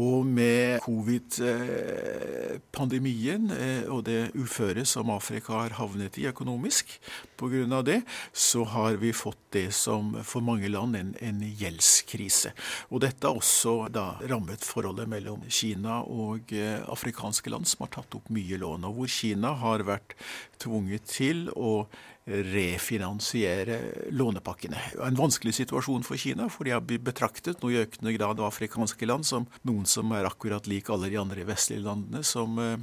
Og 0.00 0.26
med 0.28 0.80
covid-pandemien 0.84 3.50
eh, 3.52 3.84
og 3.92 4.04
det 4.08 4.30
uføret 4.36 4.88
som 4.88 5.10
Afrika 5.12 5.52
har 5.56 5.70
havnet 5.80 6.18
i 6.20 6.28
økonomisk 6.30 7.00
pga. 7.36 7.82
det, 7.82 8.02
så 8.32 8.64
har 8.64 8.92
vi 9.00 9.12
fått 9.12 9.38
det 9.56 9.72
som 9.75 10.25
for 10.25 10.40
mange 10.44 10.68
land 10.68 10.96
en, 10.96 11.14
en 11.20 11.42
gjeldskrise. 11.42 12.52
Og 12.90 13.00
dette 13.04 13.26
har 13.26 13.36
også 13.36 13.88
da 13.92 14.18
rammet 14.22 14.64
forholdet 14.64 15.08
mellom 15.08 15.42
Kina 15.48 16.02
og 16.02 16.52
eh, 16.52 16.82
afrikanske 16.88 17.50
land 17.50 17.66
som 17.68 17.80
har 17.84 17.90
tatt 17.98 18.14
opp 18.16 18.28
mye 18.32 18.56
lån, 18.60 18.84
og 18.88 18.94
hvor 19.00 19.08
Kina 19.10 19.54
har 19.60 19.82
vært 19.86 20.14
tvunget 20.62 21.04
til 21.10 21.50
å 21.52 21.86
refinansiere 22.26 23.78
lånepakkene. 24.11 24.78
En 25.06 25.18
vanskelig 25.18 25.54
situasjon 25.61 26.02
for 26.06 26.18
Kina, 26.18 26.49
for 26.50 26.66
de 26.66 26.73
har 26.75 26.83
blitt 26.83 27.04
betraktet 27.06 27.62
nå 27.62 27.71
i 27.71 27.78
økende 27.85 28.16
grad 28.16 28.40
av 28.40 28.49
afrikanske 28.49 29.06
land 29.06 29.28
som 29.28 29.47
noen 29.68 29.87
som 29.87 30.11
er 30.16 30.26
akkurat 30.26 30.66
lik 30.66 30.90
alle 30.90 31.11
de 31.12 31.21
andre 31.21 31.47
vestlige 31.47 31.85
landene 31.85 32.25
som 32.26 32.59
eh, 32.59 32.83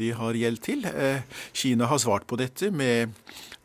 de 0.00 0.10
har 0.18 0.34
gjeld 0.34 0.62
til. 0.66 0.82
Eh, 0.90 1.22
Kina 1.52 1.86
har 1.86 2.02
svart 2.02 2.26
på 2.26 2.40
dette 2.40 2.72
med 2.74 3.14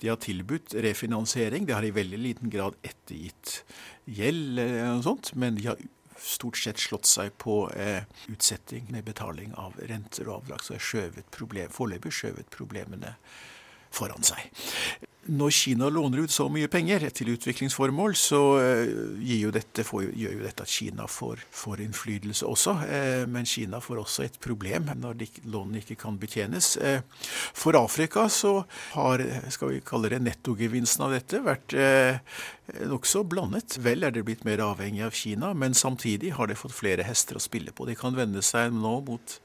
De 0.02 0.10
har 0.12 0.20
tilbudt 0.20 0.76
refinansiering. 0.84 1.66
De 1.66 1.74
har 1.74 1.86
i 1.88 1.94
veldig 1.96 2.18
liten 2.20 2.52
grad 2.52 2.76
ettergitt 2.84 3.64
gjeld, 4.06 4.60
og 4.60 5.04
sånt, 5.06 5.32
men 5.40 5.56
de 5.56 5.70
har 5.72 5.80
stort 6.20 6.58
sett 6.58 6.78
slått 6.78 7.08
seg 7.10 7.34
på 7.42 7.64
eh, 7.72 8.04
utsetting 8.28 8.90
med 8.92 9.08
betaling 9.08 9.56
av 9.58 9.74
renter 9.90 10.28
og 10.30 10.42
avdrag. 10.42 10.64
Så 10.64 10.76
har 10.76 10.84
skjøvet 10.84 11.40
foreløpig 11.74 12.14
skjøvet 12.14 12.52
problemene 12.54 13.16
foran 13.96 14.26
seg. 14.28 14.50
Når 15.26 15.50
Kina 15.50 15.90
låner 15.90 16.18
ut 16.18 16.32
så 16.32 16.46
mye 16.54 16.68
penger 16.70 17.08
til 17.10 17.32
utviklingsformål, 17.34 18.14
så 18.20 18.42
eh, 18.62 18.92
jo 19.40 19.50
dette, 19.54 19.82
gjør 19.82 20.36
jo 20.36 20.44
dette 20.44 20.66
at 20.66 20.70
Kina 20.70 21.08
får, 21.10 21.42
får 21.50 21.82
innflytelse 21.82 22.46
også. 22.46 22.76
Eh, 22.86 23.24
men 23.32 23.48
Kina 23.50 23.80
får 23.82 24.04
også 24.04 24.26
et 24.28 24.38
problem 24.44 24.92
når 25.02 25.24
lånene 25.50 25.82
ikke 25.82 25.98
kan 26.04 26.20
betjenes. 26.22 26.76
Eh, 26.78 27.02
for 27.58 27.78
Afrika 27.80 28.28
så 28.30 28.60
har 28.94 29.24
skal 29.54 29.74
vi 29.74 29.82
kalle 29.86 30.12
det 30.14 30.22
nettogevinsten 30.28 31.08
av 31.08 31.16
dette 31.16 31.42
vært 31.46 31.74
nokså 32.90 33.24
blandet. 33.30 33.80
Vel 33.82 34.06
er 34.06 34.14
det 34.14 34.26
blitt 34.26 34.46
mer 34.46 34.62
avhengig 34.66 35.04
av 35.06 35.18
Kina, 35.18 35.54
men 35.58 35.74
samtidig 35.78 36.36
har 36.38 36.50
det 36.50 36.60
fått 36.60 36.78
flere 36.78 37.06
hester 37.06 37.40
å 37.40 37.44
spille 37.44 37.74
på. 37.74 37.90
De 37.90 37.98
kan 37.98 38.14
vende 38.18 38.46
seg 38.46 38.74
nå 38.74 39.00
mot 39.06 39.40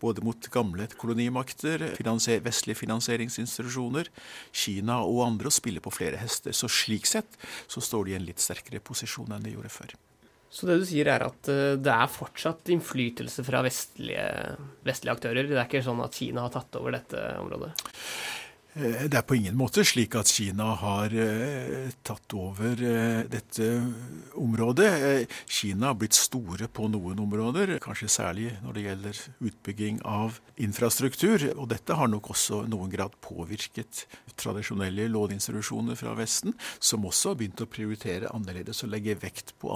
både 0.00 0.24
mot 0.24 0.50
gamle 0.54 0.88
kolonimakter, 0.98 1.84
finansier, 1.98 2.42
vestlige 2.44 2.82
finansieringsinstitusjoner, 2.82 4.10
Kina 4.52 5.00
og 5.04 5.24
andre, 5.26 5.50
og 5.50 5.56
spiller 5.56 5.84
på 5.84 5.94
flere 5.94 6.20
hester. 6.20 6.56
Så 6.56 6.70
slik 6.70 7.08
sett 7.08 7.38
så 7.66 7.82
står 7.84 8.06
de 8.06 8.14
i 8.14 8.18
en 8.18 8.28
litt 8.28 8.42
sterkere 8.42 8.82
posisjon 8.84 9.34
enn 9.34 9.46
de 9.46 9.56
gjorde 9.56 9.72
før. 9.74 9.96
Så 10.48 10.64
det 10.64 10.78
du 10.80 10.84
sier 10.88 11.10
er 11.12 11.26
at 11.26 11.50
eh, 11.52 11.76
det 11.76 11.92
er 11.92 12.08
fortsatt 12.08 12.70
innflytelse 12.72 13.44
fra 13.44 13.60
vestlige, 13.66 14.24
vestlige 14.86 15.16
aktører? 15.18 15.44
Det 15.44 15.58
er 15.58 15.66
ikke 15.68 15.84
sånn 15.84 16.00
at 16.04 16.16
Kina 16.16 16.46
har 16.46 16.54
tatt 16.54 16.78
over 16.80 16.96
dette 16.96 17.20
området? 17.42 17.74
Eh, 18.78 19.08
det 19.10 19.18
er 19.18 19.24
på 19.26 19.34
ingen 19.34 19.56
måte 19.58 19.82
slik 19.86 20.14
at 20.18 20.30
Kina 20.30 20.70
har 20.78 21.10
eh, 21.10 21.88
tatt 22.06 22.34
over 22.38 22.78
eh, 22.78 23.24
dette 23.26 23.66
området. 24.38 25.26
Kina 25.50 25.90
har 25.90 25.98
blitt 25.98 26.14
store 26.14 26.68
på 26.70 26.86
noen 26.92 27.18
områder, 27.24 27.74
kanskje 27.82 28.10
særlig 28.12 28.52
når 28.62 28.76
det 28.76 28.84
gjelder 28.84 29.22
utbygging 29.50 29.98
av 30.06 30.38
infrastruktur. 30.62 31.48
Og 31.56 31.66
dette 31.72 31.96
har 31.98 32.10
nok 32.12 32.30
også 32.34 32.62
noen 32.70 32.92
grad 32.92 33.16
påvirket 33.24 34.04
tradisjonelle 34.38 35.08
låneinstitusjoner 35.10 35.98
fra 35.98 36.14
Vesten, 36.18 36.54
som 36.78 37.06
også 37.08 37.32
har 37.32 37.40
begynt 37.40 37.64
å 37.64 37.70
prioritere 37.70 38.30
annerledes 38.30 38.84
og 38.86 38.92
legge 38.94 39.18
vekt 39.18 39.56
på, 39.58 39.74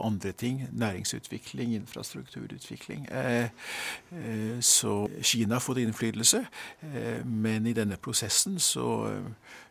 andre 0.00 0.32
ting. 0.32 0.62
Næringsutvikling, 0.72 1.74
infrastrukturutvikling. 1.82 3.04
Så 4.64 4.94
Kina 5.20 5.58
har 5.58 5.64
fått 5.64 5.82
innflytelse, 5.82 6.40
men 7.28 7.68
i 7.68 7.76
denne 7.76 8.00
prosessen 8.00 8.29
prosessen 8.30 8.58
så, 8.60 9.10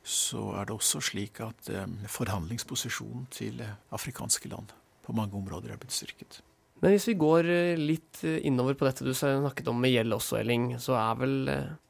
så, 0.03 0.51
er 0.59 0.67
det 0.67 0.75
også 0.75 0.99
slik 1.01 1.39
at 1.41 1.69
eh, 1.71 1.87
forhandlingsposisjonen 2.07 3.27
til 3.31 3.61
afrikanske 3.91 4.49
land 4.49 4.73
på 5.05 5.15
mange 5.15 5.35
områder 5.35 5.71
er 5.71 5.79
blitt 5.79 5.95
styrket. 5.95 6.41
Men 6.81 6.93
hvis 6.93 7.07
vi 7.07 7.17
går 7.19 7.47
eh, 7.47 7.79
litt 7.79 8.23
eh, 8.23 8.41
innover 8.45 8.75
på 8.75 8.87
dette 8.87 9.05
du 9.05 9.13
snakket 9.13 9.67
om 9.71 9.79
med 9.79 9.93
gjeld 9.93 10.13
også, 10.13 10.39
Elling, 10.41 10.77
så 10.79 10.97
er 10.99 11.19
vel 11.19 11.37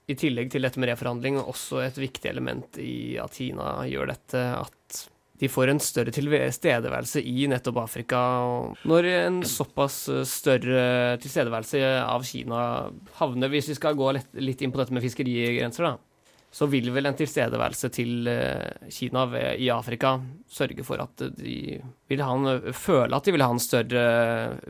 i 0.10 0.18
tillegg 0.18 0.52
til 0.52 0.66
dette 0.66 0.80
med 0.80 0.90
reforhandling 0.90 1.40
også 1.42 1.82
et 1.84 1.98
viktig 1.98 2.30
element 2.30 2.78
i 2.82 3.18
at 3.22 3.34
Kina 3.34 3.86
gjør 3.90 4.14
dette, 4.14 4.42
at 4.58 5.08
de 5.40 5.48
får 5.48 5.72
en 5.72 5.80
større 5.80 6.12
tilstedeværelse 6.12 7.22
i 7.24 7.46
nettopp 7.48 7.78
Afrika. 7.86 8.20
Når 8.90 9.08
en 9.14 9.38
såpass 9.48 10.02
større 10.28 11.16
tilstedeværelse 11.24 11.80
av 12.02 12.26
Kina 12.28 12.64
havner, 13.22 13.54
hvis 13.54 13.70
vi 13.72 13.78
skal 13.78 13.96
gå 13.96 14.10
litt 14.18 14.66
inn 14.66 14.74
på 14.74 14.82
dette 14.82 14.98
med 14.98 15.06
fiskerigrenser, 15.06 15.88
da, 15.88 16.09
så 16.52 16.66
vil 16.72 16.90
vel 16.96 17.06
en 17.06 17.18
tilstedeværelse 17.18 17.92
til 17.94 18.30
Kina 18.90 19.20
Kina 19.20 19.54
i 19.58 19.70
Afrika 19.70 20.20
sørge 20.50 20.84
for 20.84 21.02
at 21.02 21.22
de 21.38 21.80
vil 22.10 22.24
ha 22.24 22.34
en, 22.34 22.74
føle 22.74 23.16
at 23.16 23.26
de 23.26 23.34
vil 23.36 23.44
ha 23.44 23.52
en 23.54 23.62
større 23.62 24.04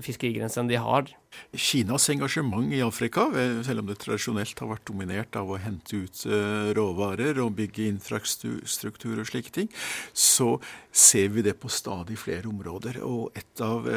fiskerigrense 0.04 0.60
enn 0.60 0.70
de 0.70 0.80
har. 0.80 1.08
Kinas 1.54 2.10
engasjement 2.10 2.72
i 2.74 2.82
Afrika, 2.82 3.30
eh, 3.38 3.62
selv 3.64 3.84
om 3.84 3.88
det 3.88 4.00
tradisjonelt 4.02 4.60
har 4.60 4.72
vært 4.72 4.88
dominert 4.90 5.36
av 5.40 5.50
å 5.50 5.60
hente 5.62 6.04
ut 6.04 6.26
eh, 6.26 6.74
råvarer 6.76 7.40
og 7.44 7.56
bygge 7.60 7.88
infrastruktur 7.88 9.20
og 9.20 9.30
slike 9.30 9.54
ting, 9.56 9.70
så 10.14 10.58
ser 10.92 11.30
vi 11.36 11.46
det 11.46 11.60
på 11.62 11.72
stadig 11.72 12.18
flere 12.20 12.50
områder. 12.50 13.02
Og 13.06 13.32
et 13.38 13.64
av, 13.64 13.88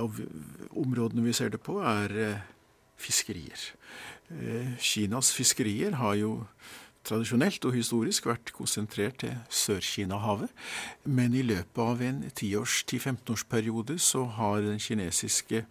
av 0.00 0.20
områdene 0.72 1.26
vi 1.26 1.36
ser 1.36 1.52
det 1.52 1.62
på, 1.62 1.78
er 1.84 2.40
fiskerier. 2.96 3.68
Eh, 4.30 4.74
Kinas 4.80 5.32
fiskerier 5.36 5.98
har 6.00 6.16
jo 6.18 6.32
tradisjonelt 7.06 7.64
og 7.68 7.76
historisk 7.76 8.26
vært 8.26 8.50
konsentrert 8.56 9.20
til 9.22 9.36
Sør-Kina-havet. 9.52 10.50
Men 11.04 11.36
i 11.36 11.44
løpet 11.46 11.82
av 11.82 12.02
en 12.02 12.24
10-15-årsperiode 12.32 13.98
så 14.02 14.24
har 14.38 14.64
den 14.64 14.82
kinesiske 14.82 15.64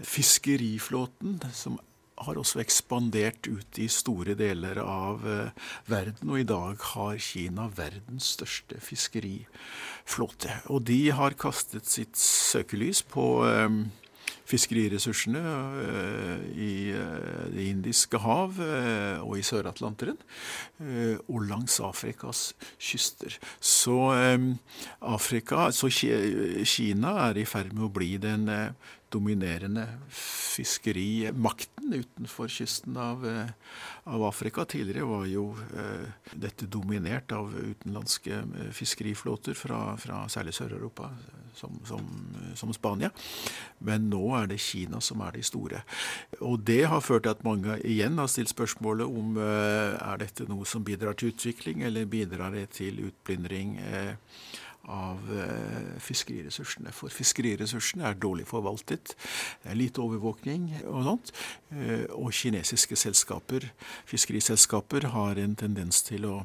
fiskeriflåten, 0.00 1.40
som 1.52 1.78
har 2.20 2.36
også 2.36 2.60
ekspandert 2.60 3.48
ut 3.48 3.78
i 3.80 3.86
store 3.88 4.34
deler 4.36 4.80
av 4.82 5.24
uh, 5.24 5.70
verden, 5.88 6.28
og 6.28 6.42
i 6.42 6.48
dag 6.48 6.82
har 6.92 7.20
Kina 7.22 7.68
verdens 7.76 8.34
største 8.36 8.80
fiskeriflåte. 8.84 10.58
Og 10.68 10.84
de 10.88 11.00
har 11.16 11.38
kastet 11.40 11.88
sitt 11.88 12.20
søkelys 12.20 13.00
på 13.08 13.26
um, 13.46 13.86
fiskeriressursene 14.50 15.40
eh, 15.84 16.44
i 16.58 16.72
eh, 16.94 17.46
Det 17.54 17.66
indiske 17.70 18.20
hav 18.22 18.58
eh, 18.64 19.22
og 19.22 19.38
i 19.38 19.44
Sør-Atlanteren, 19.46 20.18
og 21.28 21.42
langs 21.44 21.76
Afrikas 21.84 22.54
kyster. 22.80 23.36
Så, 23.60 23.96
Afrika, 25.00 25.68
så 25.76 25.90
Kina 25.92 27.12
er 27.28 27.40
i 27.40 27.44
ferd 27.48 27.74
med 27.76 27.88
å 27.88 27.92
bli 27.92 28.14
den 28.22 28.48
dominerende 29.10 29.86
fiskerimakten 30.14 31.92
utenfor 31.94 32.48
kysten 32.48 32.96
av, 33.00 33.26
av, 34.04 34.24
Afrika. 34.28 34.64
Tidligere 34.64 35.08
var 35.08 35.26
jo 35.30 35.50
eh, 35.74 36.06
dette 36.32 36.68
dominert 36.70 37.32
av 37.32 37.52
utenlandske 37.56 38.42
fiskeriflåter 38.76 39.58
fra, 39.58 39.82
fra 39.98 40.24
særlig 40.32 40.54
Sør-Europa 40.58 41.10
som, 41.54 41.80
som, 41.84 42.00
som, 42.54 42.72
Spania. 42.72 43.10
Men 43.78 44.08
nå 44.10 44.22
er 44.38 44.50
det 44.50 44.60
Kina 44.62 45.00
som 45.04 45.22
er 45.24 45.36
de 45.36 45.44
store. 45.46 45.82
Og 46.40 46.60
det 46.66 46.82
har 46.90 47.04
ført 47.04 47.26
til 47.26 47.34
at 47.34 47.44
mange 47.46 47.78
igjen 47.86 48.18
har 48.20 48.30
stilt 48.30 48.52
spørsmålet 48.52 49.06
om 49.06 49.38
eh, 49.40 49.96
er 49.98 50.22
dette 50.22 50.48
noe 50.50 50.68
som 50.68 50.84
bidrar 50.86 51.18
til 51.18 51.34
utvikling, 51.34 51.84
eller 51.86 52.08
bidrar 52.10 52.54
det 52.54 52.70
til 52.78 53.02
utplyndring 53.08 53.76
uh, 53.80 54.14
av 54.88 55.26
uh, 55.30 55.98
fiskeriressursene. 56.02 56.92
For 56.96 57.12
fiskeriressursene 57.12 58.06
er 58.08 58.20
dårlig 58.20 58.46
forvaltet. 58.50 59.14
Det 59.62 59.72
er 59.72 59.78
lite 59.78 60.02
overvåkning 60.04 60.70
og 60.84 61.04
sånt. 61.04 61.34
og 62.16 62.32
kinesiske 62.32 62.96
selskaper, 62.96 63.70
fiskeriselskaper, 64.06 65.10
har 65.14 65.38
en 65.38 65.54
tendens 65.56 66.02
til 66.02 66.26
å 66.26 66.40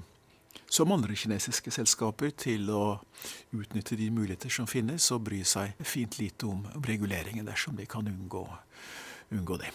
som 0.76 0.92
andre 0.92 1.16
kinesiske 1.16 1.72
selskaper, 1.72 2.34
til 2.36 2.70
å 2.74 2.98
utnytte 3.56 3.98
de 4.00 4.10
muligheter 4.12 4.52
som 4.52 4.68
finnes, 4.68 5.12
og 5.14 5.26
bry 5.30 5.44
seg 5.48 5.78
fint 5.86 6.20
lite 6.20 6.50
om 6.50 6.66
reguleringen 6.88 7.48
dersom 7.48 7.78
de 7.78 7.88
kan 7.90 8.08
unngå, 8.10 8.46
unngå 9.32 9.60
det. 9.62 9.72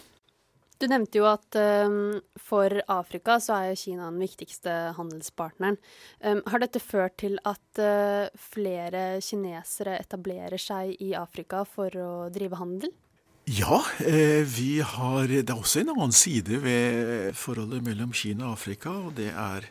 Du 0.81 0.87
nevnte 0.89 1.21
jo 1.21 1.27
at 1.29 1.57
um, 1.61 2.23
for 2.41 2.73
Afrika 2.89 3.37
så 3.43 3.59
er 3.67 3.77
Kina 3.77 4.07
den 4.09 4.23
viktigste 4.23 4.73
handelspartneren. 4.97 5.77
Um, 6.25 6.41
har 6.49 6.63
dette 6.63 6.81
ført 6.81 7.19
til 7.21 7.37
at 7.45 7.81
uh, 7.83 8.33
flere 8.41 9.21
kinesere 9.25 9.99
etablerer 10.01 10.57
seg 10.61 10.95
i 11.05 11.13
Afrika 11.19 11.67
for 11.69 11.93
å 12.01 12.13
drive 12.33 12.57
handel? 12.57 12.95
Ja, 13.51 13.81
eh, 14.05 14.45
vi 14.47 14.79
har 14.85 15.27
Det 15.27 15.49
er 15.51 15.59
også 15.59 15.81
en 15.81 15.91
annen 15.91 16.13
side 16.15 16.61
ved 16.63 17.35
forholdet 17.35 17.83
mellom 17.83 18.13
Kina 18.15 18.47
og 18.47 18.61
Afrika, 18.61 18.93
og 18.93 19.17
det 19.19 19.33
er 19.33 19.67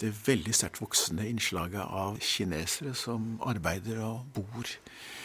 det 0.00 0.14
veldig 0.26 0.54
sterkt 0.54 0.80
voksende 0.80 1.26
innslaget 1.28 1.82
av 1.82 2.18
kinesere 2.22 2.94
som 2.96 3.36
arbeider 3.44 4.00
og 4.04 4.26
bor 4.34 4.70
i 4.70 5.15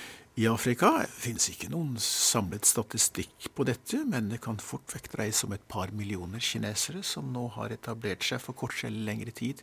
Afrika. 0.50 0.90
Det 1.04 1.24
finnes 1.26 1.48
ikke 1.52 1.70
noen 1.72 1.98
samlet 2.02 2.66
statistikk 2.66 3.50
på 3.56 3.66
dette, 3.68 4.00
men 4.08 4.30
det 4.32 4.40
kan 4.44 4.60
fort 4.62 4.88
vekk 4.94 5.10
dreie 5.14 5.36
seg 5.36 5.50
om 5.50 5.56
et 5.58 5.66
par 5.72 5.92
millioner 5.96 6.42
kinesere 6.42 7.04
som 7.06 7.28
nå 7.34 7.44
har 7.58 7.74
etablert 7.76 8.24
seg 8.26 8.42
for 8.44 8.58
kortere 8.58 8.90
eller 8.90 9.06
lengre 9.10 9.34
tid 9.36 9.62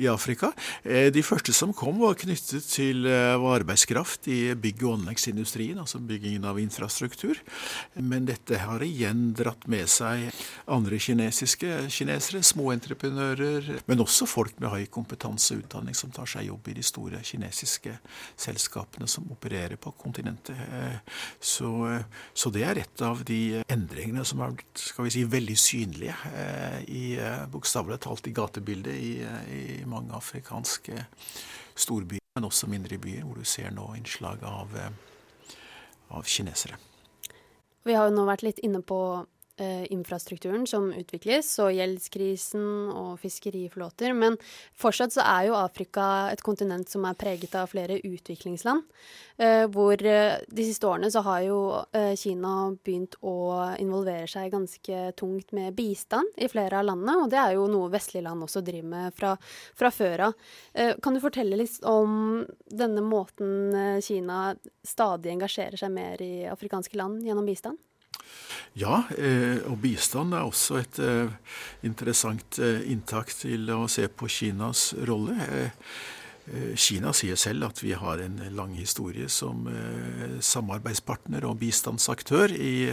i 0.00 0.08
Afrika. 0.10 0.52
Eh, 0.82 1.08
de 1.14 1.22
første 1.24 1.54
som 1.56 1.72
kom, 1.76 1.98
var 2.02 2.18
knyttet 2.20 2.66
til 2.68 3.08
eh, 3.08 3.34
arbeidskraft 3.34 4.28
i 4.28 4.38
bygg- 4.58 4.84
og 4.84 4.98
anleggsindustrien, 4.98 5.80
altså 5.80 6.02
byggingen 6.04 6.44
av 6.48 6.60
infrastruktur. 6.62 7.40
Men 7.96 8.28
dette 8.28 8.60
har 8.62 8.84
igjen 8.84 9.32
dratt 9.36 9.66
med 9.70 9.88
seg 9.90 10.28
andre 10.70 11.00
kinesiske 11.00 11.88
kinesere, 11.88 12.44
småentreprenører, 12.44 13.72
men 13.88 14.04
også 14.04 14.28
folk 14.28 14.58
med 14.60 14.72
høy 14.74 14.86
kompetanse 14.92 15.56
og 15.56 15.64
utdanning 15.64 15.96
som 15.96 16.12
tar 16.14 16.28
seg 16.30 16.48
jobb 16.50 16.68
i 16.70 16.78
de 16.78 16.84
store 16.84 17.22
kinesiske 17.24 17.96
selskapene 18.40 19.08
som 19.10 19.26
opererer 19.32 19.80
på 19.80 19.94
kontinentet. 20.04 20.56
Eh, 20.56 20.96
så, 21.40 21.70
eh, 21.88 22.04
så, 22.32 22.52
det 22.54 22.64
er 22.68 22.80
et 22.82 23.04
av 23.04 23.24
de 23.26 23.62
endringene 23.72 24.24
som 24.28 24.42
er 24.44 24.56
skal 24.78 25.08
vi 25.08 25.14
si, 25.16 25.24
veldig 25.28 25.56
synlige 25.58 26.16
eh, 26.30 26.80
i 26.88 27.04
bokstavelig 27.50 28.02
talt 28.04 28.28
i 28.28 28.34
gatebildet 28.36 28.94
i, 28.94 29.12
i, 29.56 29.62
mange 29.88 30.14
afrikanske 30.16 31.06
storbyer, 31.74 32.22
men 32.36 32.48
også 32.48 32.70
mindre 32.70 32.98
byer, 33.02 33.24
hvor 33.26 33.40
du 33.40 33.48
ser 33.48 33.72
nå 33.74 33.90
innslag 33.98 34.44
av, 34.46 34.74
av 36.14 36.28
kinesere. 36.28 36.78
Vi 37.84 37.96
har 37.96 38.08
jo 38.08 38.16
nå 38.16 38.24
vært 38.28 38.44
litt 38.46 38.60
inne 38.64 38.80
på 38.86 38.98
eh, 39.60 39.92
infrastrukturen 39.92 40.66
som 40.66 40.88
utvikles, 40.92 41.48
og 41.62 41.72
gjeldskrisen 41.74 42.64
og 42.94 43.18
fiskeriflåter. 43.22 44.14
Men 44.16 44.38
fortsatt 44.78 45.14
så 45.14 45.24
er 45.24 45.48
jo 45.48 45.58
Afrika 45.58 46.30
et 46.32 46.42
kontinent 46.44 46.90
som 46.90 47.06
er 47.08 47.18
preget 47.18 47.54
av 47.58 47.70
flere 47.72 48.00
utviklingsland. 48.00 48.84
Eh, 49.36 49.64
hvor 49.74 49.98
eh, 49.98 50.40
de 50.46 50.66
siste 50.66 50.88
årene 50.88 51.10
så 51.10 51.24
har 51.26 51.44
jo 51.46 51.60
Kina 52.18 52.52
begynt 52.84 53.16
å 53.22 53.36
involvere 53.80 54.28
seg 54.30 54.52
ganske 54.52 55.00
tungt 55.18 55.54
med 55.56 55.74
bistand 55.76 56.36
i 56.36 56.48
flere 56.50 56.80
av 56.80 56.88
landene, 56.88 57.16
og 57.22 57.30
det 57.32 57.40
er 57.40 57.54
jo 57.56 57.68
noe 57.70 57.92
vestlige 57.92 58.26
land 58.26 58.44
også 58.44 58.62
driver 58.64 58.90
med 58.90 59.16
fra, 59.16 59.32
fra 59.78 59.90
før 59.94 60.28
av. 60.28 60.36
Kan 61.02 61.16
du 61.16 61.22
fortelle 61.22 61.58
litt 61.58 61.78
om 61.88 62.44
denne 62.66 63.02
måten 63.04 64.00
Kina 64.04 64.54
stadig 64.86 65.32
engasjerer 65.34 65.80
seg 65.80 65.92
mer 65.94 66.22
i 66.22 66.46
afrikanske 66.50 66.98
land 66.98 67.24
gjennom 67.26 67.46
bistand? 67.48 67.80
Ja, 68.74 69.04
eh, 69.14 69.62
og 69.70 69.78
bistand 69.84 70.34
er 70.34 70.42
også 70.42 70.80
et 70.80 70.98
eh, 70.98 71.30
interessant 71.86 72.58
eh, 72.58 72.82
inntak 72.90 73.30
til 73.30 73.70
å 73.70 73.84
se 73.90 74.08
på 74.10 74.28
Kinas 74.30 74.92
rolle. 75.06 75.60
Kina 76.76 77.08
sier 77.16 77.38
selv 77.40 77.70
at 77.70 77.78
vi 77.80 77.94
har 77.96 78.20
en 78.20 78.34
lang 78.52 78.74
historie 78.76 79.30
som 79.32 79.62
samarbeidspartner 80.44 81.46
og 81.48 81.56
bistandsaktør 81.62 82.52
i, 82.52 82.92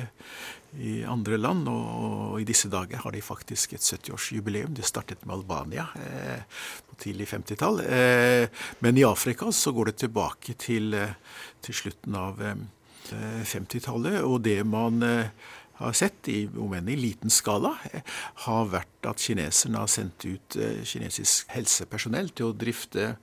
i 0.79 0.93
andre 1.03 1.35
land, 1.35 1.67
og, 1.67 2.37
i 2.39 2.47
disse 2.47 2.71
dager 2.71 3.03
har 3.03 3.11
de 3.11 3.19
faktisk 3.19 3.75
et 3.75 3.83
70-årsjubileum. 3.83 4.71
Det 4.71 4.87
startet 4.87 5.27
med 5.27 5.41
Albania 5.41 5.89
på 5.91 6.95
tidlig 7.03 7.27
50-tall. 7.33 7.83
men 8.79 8.97
i 8.97 9.03
Afrika 9.03 9.51
så 9.51 9.75
går 9.75 9.91
det 9.91 9.97
tilbake 10.05 10.55
til, 10.55 10.95
til 11.59 11.81
slutten 11.83 12.15
av 12.15 12.39
50-tallet, 13.09 14.21
og 14.21 14.43
det 14.45 14.59
man 14.67 15.01
har 15.81 15.97
sett, 15.97 16.29
i, 16.29 16.45
om 16.61 16.73
enn 16.77 16.89
i 16.91 16.97
liten 16.99 17.33
skala, 17.33 17.73
har 18.45 18.69
vært 18.71 19.09
at 19.09 19.21
kineserne 19.21 19.81
har 19.81 19.89
sendt 19.91 20.25
ut 20.27 20.57
eh, 20.59 20.83
kinesisk 20.87 21.49
helsepersonell 21.55 22.31
til 22.35 22.51
å 22.51 22.57
drifte 22.57 23.15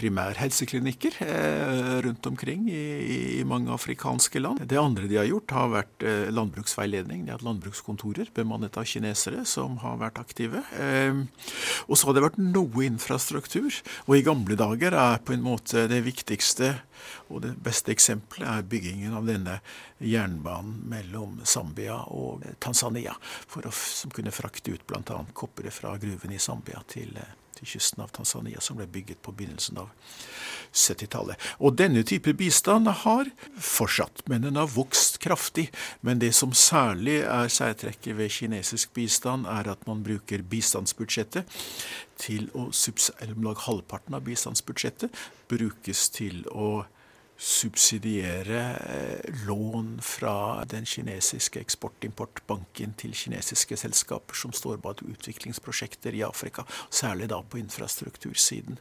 primærhelseklinikker 0.00 1.20
eh, 1.26 1.94
rundt 2.06 2.26
omkring 2.30 2.66
i, 2.72 3.44
mange 3.46 3.72
afrikanske 3.74 4.40
land. 4.42 4.64
Det 4.68 4.80
andre 4.80 5.08
de 5.10 5.18
har 5.20 5.28
gjort, 5.28 5.54
har 5.56 5.72
vært 5.74 6.06
eh, 6.06 6.26
landbruksveiledning. 6.32 7.24
De 7.24 7.34
har 7.34 7.40
hatt 7.40 7.46
landbrukskontorer 7.46 8.32
bemannet 8.36 8.78
av 8.80 8.88
kinesere 8.88 9.44
som 9.48 9.78
har 9.84 10.00
vært 10.00 10.20
aktive. 10.22 10.64
og 11.86 11.94
så 11.96 12.08
har 12.08 12.16
det 12.16 12.26
vært 12.26 12.40
noe 12.40 12.84
infrastruktur. 12.86 13.70
Og 14.08 14.16
i 14.16 14.24
gamle 14.26 14.56
dager 14.58 14.96
er 14.96 15.20
på 15.24 15.36
en 15.36 15.44
måte 15.44 15.86
det 15.90 16.02
viktigste 16.06 16.74
og 17.30 17.42
det 17.44 17.52
beste 17.62 17.92
eksempelet 17.94 18.48
er 18.48 18.66
byggingen 18.70 19.14
av 19.16 19.28
denne 19.28 19.58
jernbanen 20.02 20.80
mellom 20.90 21.40
Zambia 21.46 22.00
og 22.14 22.44
Tanzania, 22.62 23.14
å, 23.14 23.72
som 23.72 24.12
kunne 24.14 24.34
frakte 24.34 24.74
ut 24.74 24.86
bl.a. 24.88 25.20
kopper 25.32 25.70
fra 25.74 25.96
gruven 26.00 26.34
i 26.34 26.42
Zambia 26.42 26.82
til, 26.90 27.14
til 27.60 27.74
kysten 27.76 28.04
av 28.04 28.12
Tanzania, 28.16 28.60
som 28.64 28.78
ble 28.78 28.88
bygget 28.90 29.20
på 29.22 29.34
begynnelsen 29.36 29.80
av 29.82 29.90
70-tallet. 30.70 31.40
Og 31.60 31.76
denne 31.78 32.02
type 32.06 32.32
bistand 32.38 32.88
har 33.04 33.30
fortsatt, 33.58 34.24
men 34.30 34.46
den 34.46 34.58
har 34.60 34.70
vokst 34.70 35.20
kraftig. 35.22 35.68
Men 36.06 36.22
det 36.22 36.32
som 36.36 36.54
særlig 36.56 37.20
er 37.24 37.50
særtrekket 37.52 38.16
ved 38.18 38.32
kinesisk 38.32 38.94
bistand, 38.96 39.48
er 39.50 39.72
at 39.72 39.86
man 39.90 40.04
bruker 40.06 40.44
bistandsbudsjettet 40.46 41.60
til 42.20 42.48
å 42.54 42.68
om 42.70 43.44
lag 43.44 43.60
halvparten 43.64 44.16
av 44.16 44.24
bistandsbudsjettet 44.26 45.14
brukes 45.50 46.08
til 46.12 46.42
å 46.52 46.84
subsidiere 47.40 48.60
eh, 48.76 49.46
lån 49.46 50.00
fra 50.02 50.64
den 50.68 50.84
kinesiske 50.86 51.60
eksport-importbanken 51.60 52.92
til 53.00 53.14
kinesiske 53.16 53.78
selskaper 53.80 54.36
som 54.36 54.52
står 54.52 54.76
bak 54.84 55.00
utviklingsprosjekter 55.08 56.18
i 56.18 56.22
Afrika, 56.26 56.66
særlig 56.92 57.30
da 57.32 57.40
på 57.40 57.56
infrastruktursiden. 57.62 58.76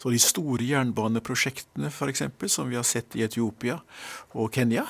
Så 0.00 0.14
de 0.14 0.22
store 0.24 0.64
jernbaneprosjektene 0.70 1.92
f.eks., 1.92 2.24
som 2.48 2.72
vi 2.72 2.80
har 2.80 2.88
sett 2.88 3.16
i 3.18 3.26
Etiopia 3.28 3.76
og 4.32 4.56
Kenya 4.56 4.86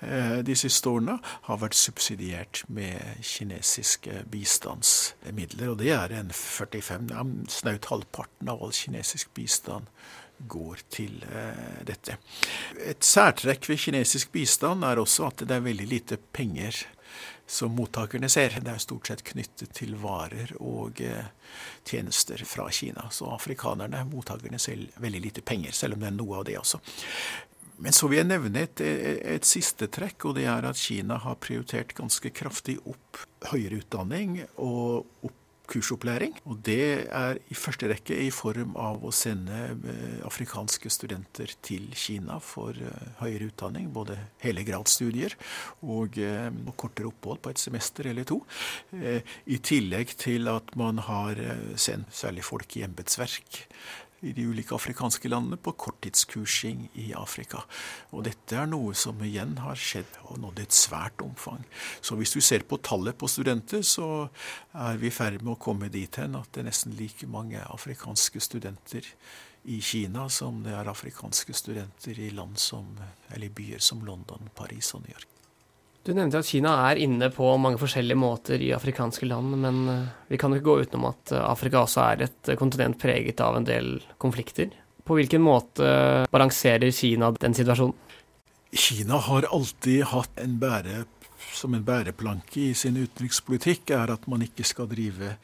eh, 0.00 0.40
de 0.40 0.56
siste 0.56 0.88
årene, 0.88 1.18
har 1.50 1.60
vært 1.60 1.76
subsidiert 1.76 2.64
med 2.72 3.20
kinesiske 3.20 4.24
bistandsmidler. 4.32 5.74
Og 5.74 5.82
det 5.84 5.92
er 5.92 6.16
en 6.22 6.32
45, 6.32 7.12
snaut 7.52 7.92
halvparten 7.92 8.48
av 8.48 8.64
all 8.64 8.72
kinesisk 8.72 9.36
bistand 9.36 9.92
går 10.38 10.82
til 10.92 11.24
eh, 11.30 11.80
dette. 11.86 12.18
Et 12.84 13.02
særtrekk 13.02 13.70
ved 13.70 13.80
kinesisk 13.80 14.32
bistand 14.34 14.84
er 14.84 15.00
også 15.00 15.30
at 15.30 15.46
det 15.46 15.56
er 15.56 15.64
veldig 15.64 15.88
lite 15.90 16.20
penger 16.32 16.84
som 17.46 17.74
mottakerne 17.78 18.28
ser. 18.28 18.58
Det 18.60 18.72
er 18.72 18.82
stort 18.82 19.08
sett 19.08 19.24
knyttet 19.26 19.72
til 19.76 19.94
varer 20.02 20.52
og 20.58 21.00
eh, 21.00 21.32
tjenester 21.86 22.42
fra 22.44 22.68
Kina. 22.70 23.08
Så 23.10 23.30
afrikanerne, 23.30 24.04
mottakerne, 24.10 24.58
ser 24.58 24.86
veldig 25.02 25.22
lite 25.28 25.46
penger, 25.46 25.72
selv 25.72 25.96
om 25.96 26.04
det 26.04 26.10
er 26.10 26.18
noe 26.18 26.40
av 26.40 26.48
det 26.48 26.58
også. 26.60 26.82
Men 27.76 27.92
så 27.92 28.08
vil 28.08 28.22
jeg 28.22 28.30
nevne 28.30 28.62
et, 28.64 28.80
et, 28.80 29.44
siste 29.44 29.88
trekk, 29.92 30.30
og 30.30 30.38
det 30.38 30.46
er 30.48 30.64
at 30.64 30.80
Kina 30.80 31.18
har 31.20 31.36
prioritert 31.40 31.92
ganske 31.96 32.30
kraftig 32.32 32.78
opp 32.88 33.20
høyere 33.50 33.82
utdanning 33.82 34.38
og 34.56 35.04
opp 35.28 35.42
kursopplæring. 35.70 36.36
Og 36.46 36.60
det 36.66 37.06
er 37.06 37.40
i 37.50 37.56
første 37.58 37.90
rekke 37.90 38.16
i 38.26 38.30
form 38.34 38.74
av 38.80 39.04
å 39.04 39.12
sende 39.14 39.58
eh, 39.74 40.18
afrikanske 40.26 40.90
studenter 40.92 41.52
til 41.66 41.88
Kina 41.96 42.38
for 42.42 42.76
eh, 42.76 43.10
høyere 43.20 43.50
utdanning. 43.50 43.90
Både 43.94 44.18
hele 44.44 44.64
gradsstudier 44.66 45.36
og, 45.82 46.18
eh, 46.18 46.48
og 46.66 46.74
kortere 46.80 47.10
opphold 47.10 47.42
på 47.44 47.54
et 47.54 47.62
semester 47.62 48.10
eller 48.10 48.26
to. 48.28 48.40
I 48.92 49.58
tillegg 49.64 50.14
til 50.20 50.48
at 50.50 50.72
man 50.78 51.00
har 51.06 51.38
sendt 51.80 52.14
særlig 52.14 52.44
folk 52.46 52.76
i 52.78 52.84
embetsverk 52.86 53.64
i 54.24 54.32
de 54.32 54.46
ulike 54.48 54.74
afrikanske 54.74 55.28
landene 55.28 55.58
på 55.60 55.74
korttidskursing 55.76 56.86
i 57.02 57.10
Afrika. 57.16 57.62
Og 58.16 58.24
dette 58.28 58.56
er 58.56 58.68
noe 58.70 58.94
som 58.96 59.20
igjen 59.24 59.56
har 59.60 59.76
skjedd 59.80 60.18
og 60.24 60.40
nådd 60.42 60.62
et 60.64 60.76
svært 60.76 61.24
omfang. 61.24 61.64
Så 62.00 62.16
hvis 62.16 62.32
du 62.32 62.40
ser 62.40 62.64
på 62.68 62.80
tallet 62.80 63.18
på 63.18 63.28
studenter, 63.30 63.84
så 63.84 64.28
er 64.72 65.00
vi 65.02 65.10
i 65.10 65.14
ferd 65.14 65.42
med 65.42 65.56
å 65.56 65.60
komme 65.68 65.92
dit 65.92 66.20
hen 66.20 66.38
at 66.38 66.48
det 66.54 66.64
er 66.64 66.70
nesten 66.70 66.96
like 66.96 67.28
mange 67.28 67.60
afrikanske 67.60 68.40
studenter 68.40 69.06
i 69.66 69.80
Kina 69.82 70.28
som 70.30 70.62
det 70.64 70.74
er 70.78 70.88
afrikanske 70.88 71.54
studenter 71.56 72.18
i 72.22 72.30
land 72.30 72.58
som, 72.62 72.94
eller 73.34 73.50
byer 73.50 73.82
som 73.82 74.04
London, 74.06 74.48
Paris 74.54 74.94
og 74.94 75.02
New 75.04 75.12
York. 75.12 75.35
Du 76.06 76.12
nevnte 76.14 76.38
at 76.38 76.46
Kina 76.46 76.70
er 76.86 77.00
inne 77.02 77.32
på 77.34 77.48
mange 77.58 77.80
forskjellige 77.80 78.18
måter 78.20 78.62
i 78.62 78.68
afrikanske 78.76 79.26
land, 79.26 79.56
men 79.58 79.78
eh, 79.90 80.04
vi 80.30 80.38
kan 80.38 80.52
jo 80.54 80.60
ikke 80.60 80.68
gå 80.68 80.84
utenom 80.84 81.08
at 81.08 81.32
eh, 81.34 81.42
Afrika 81.42 81.80
også 81.82 82.04
er 82.04 82.22
et 82.28 82.50
eh, 82.52 82.58
kontinent 82.60 83.00
preget 83.02 83.42
av 83.42 83.58
en 83.58 83.66
del 83.66 83.96
konflikter. 84.22 84.70
På 85.02 85.16
hvilken 85.18 85.42
måte 85.42 85.88
balanserer 86.30 86.94
Kina 86.94 87.32
den 87.34 87.58
situasjonen? 87.58 87.98
Kina 88.70 89.18
har 89.26 89.48
alltid 89.50 90.04
hatt 90.12 90.42
en 90.42 90.54
bære, 90.62 91.02
som 91.58 91.74
en 91.74 91.82
bæreplanke 91.86 92.68
i 92.68 92.74
sin 92.78 92.98
utenrikspolitikk, 93.00 93.90
er 93.98 94.14
at 94.14 94.30
man 94.30 94.46
ikke 94.46 94.66
skal 94.66 94.90
drive 94.90 95.34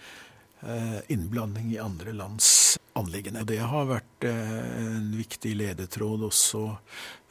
innblanding 1.10 1.72
i 1.72 1.80
andre 1.82 2.12
lands 2.14 2.76
anliggende. 2.98 3.44
Det 3.48 3.60
har 3.64 3.88
vært 3.88 4.26
en 4.28 5.10
viktig 5.16 5.54
ledetråd 5.58 6.26
også 6.28 6.62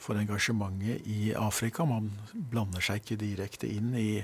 for 0.01 0.17
engasjementet 0.17 1.05
i 1.09 1.31
Afrika. 1.37 1.85
Man 1.85 2.09
blander 2.33 2.83
seg 2.83 3.03
ikke 3.03 3.19
direkte 3.21 3.69
inn 3.69 3.93
i 3.97 4.23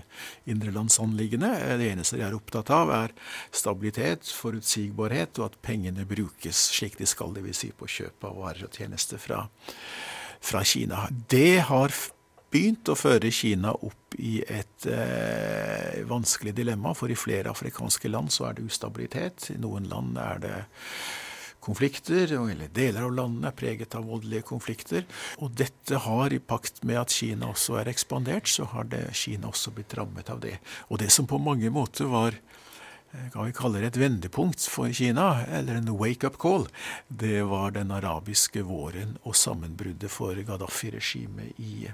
indrelandsanliggende. 0.50 1.52
Det 1.78 1.92
eneste 1.92 2.18
de 2.18 2.26
er 2.26 2.38
opptatt 2.38 2.72
av, 2.74 2.92
er 2.94 3.14
stabilitet, 3.54 4.30
forutsigbarhet, 4.34 5.38
og 5.38 5.52
at 5.52 5.62
pengene 5.66 6.08
brukes 6.10 6.68
slik 6.74 6.98
de 6.98 7.10
skal, 7.10 7.36
dvs. 7.38 7.62
Si 7.62 7.72
på 7.78 7.90
kjøp 7.90 8.30
av 8.30 8.38
varer 8.42 8.68
og 8.68 8.78
tjenester 8.78 9.22
fra, 9.22 9.44
fra 10.42 10.64
Kina. 10.66 11.06
Det 11.30 11.68
har 11.70 11.94
begynt 12.54 12.90
å 12.90 12.98
føre 12.98 13.32
Kina 13.34 13.74
opp 13.76 14.18
i 14.18 14.40
et 14.42 14.88
eh, 14.90 16.04
vanskelig 16.08 16.56
dilemma, 16.58 16.94
for 16.98 17.12
i 17.12 17.20
flere 17.20 17.52
afrikanske 17.54 18.10
land 18.10 18.34
så 18.34 18.50
er 18.50 18.58
det 18.58 18.68
ustabilitet. 18.70 19.52
I 19.54 19.60
noen 19.62 19.90
land 19.92 20.18
er 20.22 20.44
det 20.44 20.58
konflikter, 21.68 22.34
eller 22.40 22.72
deler 22.74 23.08
av 23.08 23.16
landet 23.20 23.52
er 23.52 23.58
preget 23.60 23.98
av 24.00 24.08
voldelige 24.10 24.48
konflikter. 24.48 25.06
Og 25.44 25.54
dette 25.60 26.02
har, 26.08 26.34
i 26.34 26.40
pakt 26.40 26.82
med 26.88 27.04
at 27.04 27.14
Kina 27.14 27.52
også 27.54 27.82
er 27.82 27.92
ekspandert, 27.92 28.50
så 28.50 28.70
har 28.74 28.88
det, 28.92 29.04
Kina 29.18 29.52
også 29.52 29.76
blitt 29.76 29.98
rammet 30.00 30.32
av 30.34 30.42
det. 30.44 30.58
Og 30.88 31.04
det 31.04 31.12
som 31.14 31.28
på 31.30 31.42
mange 31.42 31.70
måter 31.74 32.10
var 32.12 32.40
Eh, 33.12 33.32
kan 33.32 33.46
vi 33.46 33.54
kalle 33.56 33.80
det 33.80 33.88
et 33.88 34.00
vendepunkt 34.02 34.66
for 34.68 34.92
Kina, 34.92 35.46
eller 35.46 35.80
en 35.80 35.94
wake-up 35.98 36.38
call, 36.38 36.68
det 37.08 37.44
var 37.48 37.72
den 37.72 37.92
arabiske 37.92 38.66
våren 38.68 39.16
og 39.24 39.36
sammenbruddet 39.36 40.12
for 40.12 40.36
Gaddafi-regimet 40.36 41.56
i 41.58 41.88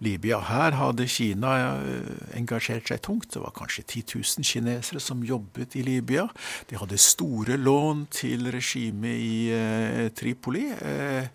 Libya. 0.00 0.40
Her 0.48 0.76
hadde 0.78 1.06
Kina 1.10 1.52
eh, 1.78 2.38
engasjert 2.38 2.88
seg 2.90 3.02
tungt. 3.04 3.30
Det 3.34 3.42
var 3.42 3.54
kanskje 3.56 3.84
10 3.84 4.16
000 4.16 4.48
kinesere 4.48 5.02
som 5.02 5.22
jobbet 5.26 5.76
i 5.78 5.84
Libya. 5.86 6.26
De 6.70 6.80
hadde 6.80 6.98
store 7.00 7.58
lån 7.60 8.06
til 8.14 8.50
regimet 8.54 9.20
i 9.20 9.36
eh, 9.54 10.08
Tripoli. 10.16 10.66
Eh, 10.74 11.30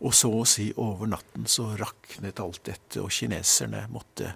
og 0.00 0.16
så 0.16 0.32
å 0.32 0.46
si 0.48 0.70
over 0.80 1.10
natten 1.12 1.46
så 1.50 1.74
raknet 1.76 2.40
alt 2.40 2.64
dette, 2.70 3.02
og 3.02 3.12
kineserne 3.12 3.84
måtte 3.92 4.34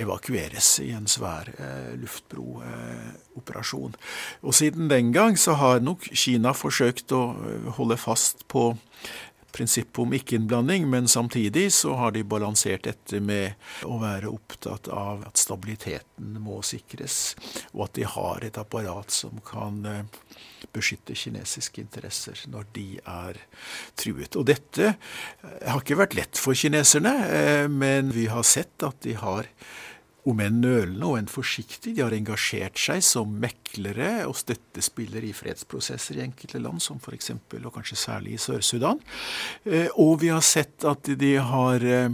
evakueres 0.00 0.80
i 0.82 0.90
en 0.94 1.06
svær 1.10 1.48
eh, 1.54 1.92
luftbrooperasjon. 2.00 3.94
Og 4.42 4.54
siden 4.56 4.90
den 4.90 5.12
gang 5.14 5.38
så 5.38 5.54
har 5.60 5.82
nok 5.84 6.08
Kina 6.10 6.54
forsøkt 6.56 7.14
å 7.14 7.22
eh, 7.38 7.68
holde 7.78 7.98
fast 8.00 8.46
på 8.50 8.72
prinsippet 9.54 10.00
om 10.02 10.14
ikke-innblanding, 10.16 10.88
men 10.90 11.08
samtidig 11.08 11.68
så 11.72 11.94
har 12.00 12.14
de 12.14 12.24
balansert 12.26 12.86
dette 12.88 13.20
med 13.22 13.54
å 13.86 14.00
være 14.02 14.32
opptatt 14.32 14.90
av 14.92 15.24
at 15.28 15.40
stabiliteten 15.40 16.36
må 16.42 16.60
sikres, 16.66 17.36
og 17.72 17.86
at 17.88 17.94
de 18.00 18.08
har 18.16 18.44
et 18.46 18.58
apparat 18.60 19.14
som 19.14 19.38
kan 19.46 19.80
eh, 19.86 20.26
beskytte 20.74 21.14
kinesiske 21.18 21.84
interesser 21.84 22.44
når 22.50 22.68
de 22.74 22.88
er 23.00 23.40
truet. 24.00 24.34
Og 24.34 24.48
dette 24.50 24.90
eh, 24.90 25.64
har 25.64 25.82
ikke 25.82 26.00
vært 26.02 26.18
lett 26.18 26.40
for 26.40 26.58
kineserne, 26.58 27.14
men 27.70 28.10
vi 28.14 28.28
har 28.32 28.46
sett 28.46 28.82
at 28.86 29.02
de 29.06 29.14
har 29.20 29.50
om 30.28 30.40
enn 30.40 30.60
nølende 30.62 31.08
og 31.08 31.18
enn 31.18 31.30
forsiktig. 31.30 31.94
De 31.96 32.04
har 32.04 32.14
engasjert 32.16 32.80
seg 32.80 33.02
som 33.04 33.34
meklere 33.42 34.24
og 34.28 34.36
støttespillere 34.40 35.28
i 35.28 35.36
fredsprosesser 35.36 36.18
i 36.18 36.24
enkelte 36.24 36.62
land, 36.62 36.82
som 36.84 37.00
f.eks. 37.02 37.34
og 37.60 37.70
kanskje 37.74 38.00
særlig 38.00 38.36
i 38.36 38.42
Sør-Sudan. 38.42 39.02
Eh, 39.68 39.88
og 40.00 40.20
vi 40.24 40.32
har 40.32 40.44
sett 40.44 40.86
at 40.88 41.12
de 41.20 41.34
har 41.52 41.84
eh, 41.84 42.10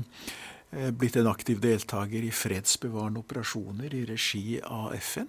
blitt 0.71 1.17
en 1.19 1.27
aktiv 1.27 1.59
deltaker 1.61 2.23
i 2.23 2.31
fredsbevarende 2.31 3.21
operasjoner 3.25 3.95
i 3.95 4.05
regi 4.07 4.61
av 4.63 4.95
FN. 4.95 5.27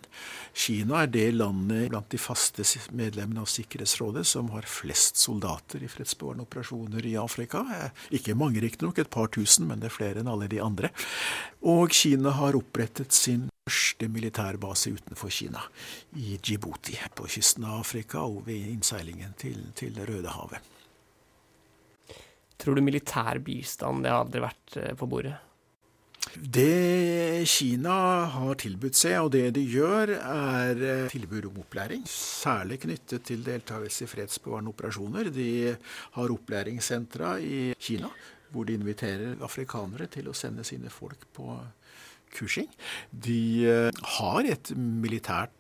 Kina 0.54 1.02
er 1.02 1.10
det 1.10 1.28
landet 1.34 1.90
blant 1.90 2.12
de 2.14 2.20
faste 2.22 2.66
medlemmene 2.94 3.42
av 3.42 3.50
Sikkerhetsrådet 3.50 4.26
som 4.28 4.52
har 4.54 4.68
flest 4.70 5.18
soldater 5.18 5.84
i 5.84 5.90
fredsbevarende 5.90 6.46
operasjoner 6.46 7.06
i 7.10 7.16
Afrika. 7.18 7.64
Eh, 7.74 8.04
ikke 8.20 8.38
mange, 8.38 8.62
riktignok, 8.62 9.00
et 9.00 9.10
par 9.10 9.32
tusen, 9.34 9.68
men 9.68 9.82
det 9.82 9.90
er 9.90 9.98
flere 9.98 10.22
enn 10.22 10.30
alle 10.32 10.50
de 10.52 10.62
andre. 10.62 10.92
Og 11.62 11.92
Kina 11.96 12.36
har 12.38 12.58
opprettet 12.58 13.14
sin 13.14 13.48
første 13.66 14.10
militærbase 14.10 14.94
utenfor 14.98 15.30
Kina, 15.34 15.62
i 16.18 16.38
Djibouti, 16.42 16.98
på 17.16 17.30
kysten 17.30 17.66
av 17.66 17.82
Afrika 17.82 18.26
og 18.26 18.46
ved 18.48 18.70
innseilingen 18.76 19.34
til, 19.38 19.72
til 19.78 19.98
Rødehavet. 20.06 20.81
Tror 22.62 22.78
du 22.78 22.84
militær 22.86 23.42
bistand 23.42 24.06
det 24.06 24.12
har 24.14 24.24
aldri 24.26 24.44
vært 24.44 24.78
eh, 24.82 24.94
på 24.98 25.10
bordet? 25.10 25.38
Det 26.32 27.44
Kina 27.50 27.96
har 28.32 28.60
tilbudt 28.62 28.96
seg, 28.96 29.18
og 29.20 29.32
det 29.34 29.50
de 29.58 29.64
gjør, 29.68 30.14
er 30.22 30.84
eh, 30.86 31.08
tilbud 31.12 31.50
om 31.50 31.62
opplæring. 31.64 32.06
Særlig 32.08 32.80
knyttet 32.86 33.26
til 33.28 33.42
deltakelse 33.44 34.06
i 34.06 34.12
fredsbevarende 34.12 34.72
operasjoner. 34.72 35.32
De 35.34 35.74
har 36.16 36.36
opplæringssentra 36.38 37.34
i 37.42 37.62
Kina, 37.82 38.12
hvor 38.54 38.70
de 38.70 38.78
inviterer 38.78 39.42
afrikanere 39.44 40.08
til 40.14 40.30
å 40.30 40.38
sende 40.38 40.64
sine 40.68 40.94
folk 40.94 41.26
på 41.36 41.58
kursing. 42.38 42.70
De 43.12 43.42
eh, 43.68 44.04
har 44.20 44.48
et 44.48 44.72
militært 44.78 45.58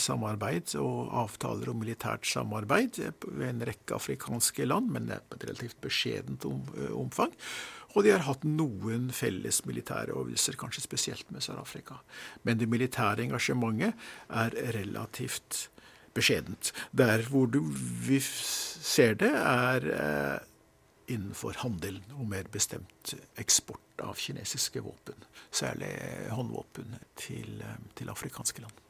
samarbeid 0.00 0.74
og 0.80 1.12
avtaler 1.22 1.70
om 1.72 1.80
militært 1.82 2.26
samarbeid 2.28 3.00
ved 3.26 3.46
en 3.48 3.64
rekke 3.68 3.96
afrikanske 3.96 4.66
land, 4.66 4.90
men 4.94 5.08
det 5.08 5.18
er 5.18 5.24
på 5.28 5.38
et 5.38 5.48
relativt 5.50 5.80
beskjedent 5.84 6.46
eh, 6.48 6.92
omfang. 6.96 7.34
Og 7.96 8.04
de 8.04 8.12
har 8.12 8.26
hatt 8.26 8.44
noen 8.44 9.08
felles 9.16 9.62
militære 9.64 10.12
øvelser, 10.12 10.58
kanskje 10.60 10.84
spesielt 10.84 11.30
med 11.32 11.44
Sør-Afrika. 11.44 11.96
Men 12.44 12.60
det 12.60 12.68
militære 12.68 13.24
engasjementet 13.24 13.96
er 14.28 14.56
relativt 14.76 15.70
beskjedent. 16.16 16.74
Der 16.92 17.24
hvor 17.30 17.48
du, 17.48 17.62
vi 18.04 18.20
ser 18.20 19.16
det, 19.16 19.32
er 19.32 20.44
innenfor 21.08 21.56
handelen, 21.62 22.04
og 22.18 22.28
mer 22.28 22.48
bestemt 22.52 23.14
eksport 23.40 24.04
av 24.04 24.18
kinesiske 24.20 24.82
våpen. 24.84 25.28
Særlig 25.50 25.92
håndvåpen 26.34 26.98
til, 27.16 27.62
til 27.96 28.12
afrikanske 28.12 28.64
land. 28.64 28.85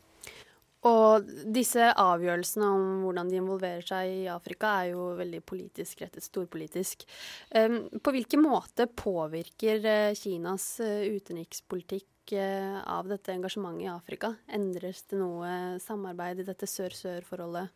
Og 0.86 1.30
disse 1.54 1.88
avgjørelsene 1.98 2.66
om 2.70 2.84
hvordan 3.04 3.30
de 3.30 3.38
involverer 3.40 3.86
seg 3.86 4.10
i 4.22 4.26
Afrika, 4.30 4.72
er 4.82 4.92
jo 4.92 5.08
veldig 5.18 5.40
politisk 5.48 6.04
rettet, 6.04 6.26
storpolitisk. 6.26 7.06
På 7.50 8.14
hvilken 8.14 8.44
måte 8.44 8.86
påvirker 8.86 9.88
eh, 9.90 10.18
Kinas 10.18 10.68
eh, 10.84 11.08
utenrikspolitikk 11.16 12.36
eh, 12.36 12.78
av 12.82 13.08
dette 13.10 13.34
engasjementet 13.34 13.86
i 13.86 13.90
Afrika? 13.90 14.34
Endres 14.46 15.02
det 15.10 15.18
noe 15.20 15.80
samarbeid 15.82 16.44
i 16.44 16.48
dette 16.48 16.68
sør-sør-forholdet? 16.70 17.74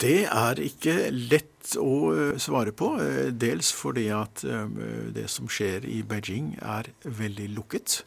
Det 0.00 0.24
er 0.24 0.60
ikke 0.64 0.94
lett 1.12 1.74
å 1.76 1.94
eh, 2.14 2.36
svare 2.40 2.72
på. 2.76 2.94
Eh, 3.02 3.32
dels 3.36 3.72
fordi 3.76 4.06
at 4.16 4.44
eh, 4.48 4.78
det 5.12 5.26
som 5.32 5.48
skjer 5.50 5.84
i 5.88 6.00
Beijing 6.06 6.54
er 6.60 6.88
veldig 7.04 7.50
lukket. 7.58 8.00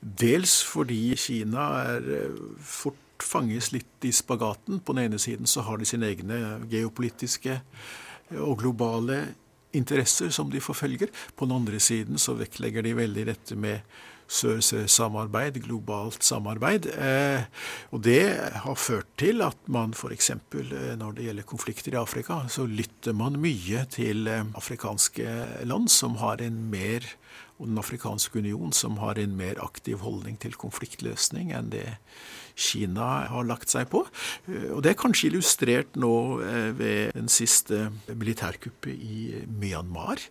Dels 0.00 0.62
fordi 0.64 1.10
Kina 1.20 1.68
er 1.92 2.08
fort 2.64 3.02
fanges 3.22 3.70
litt 3.74 4.04
i 4.04 4.12
spagaten. 4.16 4.80
På 4.80 4.96
den 4.96 5.10
ene 5.10 5.20
siden 5.20 5.48
så 5.48 5.64
har 5.68 5.80
de 5.80 5.88
sine 5.88 6.08
egne 6.08 6.40
geopolitiske 6.72 7.60
og 8.42 8.58
globale 8.60 9.22
interesser 9.76 10.32
som 10.32 10.50
de 10.52 10.60
forfølger. 10.60 11.12
På 11.36 11.48
den 11.48 11.56
andre 11.60 11.80
siden 11.80 12.20
så 12.20 12.36
vektlegger 12.36 12.84
de 12.84 12.96
veldig 12.96 13.26
dette 13.28 13.56
med 13.60 13.84
sør-sør-samarbeid, 14.26 15.60
globalt 15.64 16.24
samarbeid. 16.26 16.88
Eh, 16.96 17.46
og 17.94 18.02
det 18.06 18.22
har 18.64 18.78
ført 18.80 19.08
til 19.20 19.42
at 19.46 19.58
man 19.70 19.94
f.eks. 19.96 20.30
Eh, 20.34 20.94
når 20.98 21.16
det 21.16 21.28
gjelder 21.28 21.48
konflikter 21.48 21.94
i 21.94 22.00
Afrika, 22.00 22.42
så 22.52 22.66
lytter 22.66 23.16
man 23.16 23.38
mye 23.42 23.86
til 23.92 24.26
eh, 24.30 24.44
afrikanske 24.58 25.64
land 25.68 25.90
som 25.92 26.18
har 26.22 26.42
en 26.44 26.58
mer 26.72 27.06
og 27.58 27.68
Den 27.70 27.78
afrikanske 27.80 28.38
union, 28.38 28.72
som 28.72 28.98
har 29.00 29.18
en 29.18 29.36
mer 29.36 29.60
aktiv 29.64 30.02
holdning 30.04 30.36
til 30.40 30.56
konfliktløsning 30.60 31.54
enn 31.56 31.70
det 31.72 31.86
Kina 32.56 33.26
har 33.28 33.44
lagt 33.44 33.68
seg 33.68 33.90
på. 33.92 34.00
Eh, 34.48 34.70
og 34.72 34.82
Det 34.82 34.92
er 34.92 34.98
kanskje 34.98 35.28
illustrert 35.28 35.98
nå 36.00 36.12
eh, 36.40 36.70
ved 36.76 37.12
den 37.16 37.28
siste 37.28 37.90
militærkuppet 38.08 38.96
i 38.96 39.42
Myanmar, 39.60 40.22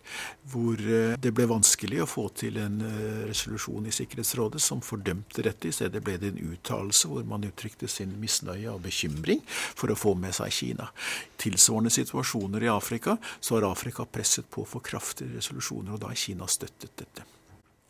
hvor 0.50 0.80
eh, 0.82 1.14
det 1.22 1.32
ble 1.36 1.46
vanskelig 1.50 2.02
å 2.02 2.08
få 2.10 2.26
til 2.34 2.58
en 2.62 2.80
resolusjon 3.28 3.86
i 3.86 3.94
Sikkerhetsrådet 3.94 4.62
som 4.62 4.82
fordømte 4.82 5.46
dette. 5.46 5.70
I 5.70 5.76
stedet 5.76 6.02
ble 6.02 6.18
det 6.18 6.32
en 6.34 6.42
uttalelse 6.50 7.10
hvor 7.10 7.26
man 7.28 7.46
uttrykte 7.46 7.88
sin 7.90 8.16
misnøye 8.20 8.74
og 8.74 8.82
bekymring 8.88 9.44
for 9.46 9.94
å 9.94 9.98
få 9.98 10.16
med 10.18 10.34
seg 10.36 10.50
Kina. 10.56 10.90
Tilsvarende 11.38 11.94
situasjoner 11.94 12.66
i 12.66 12.72
Afrika, 12.72 13.16
så 13.38 13.56
har 13.56 13.70
Afrika 13.70 14.06
presset 14.08 14.50
på 14.50 14.66
for 14.66 14.82
kraftige 14.82 15.38
resolusjoner, 15.38 15.94
og 15.94 16.02
da 16.02 16.10
har 16.10 16.18
Kina 16.18 16.50
støttet 16.50 16.90
dette. 16.98 17.15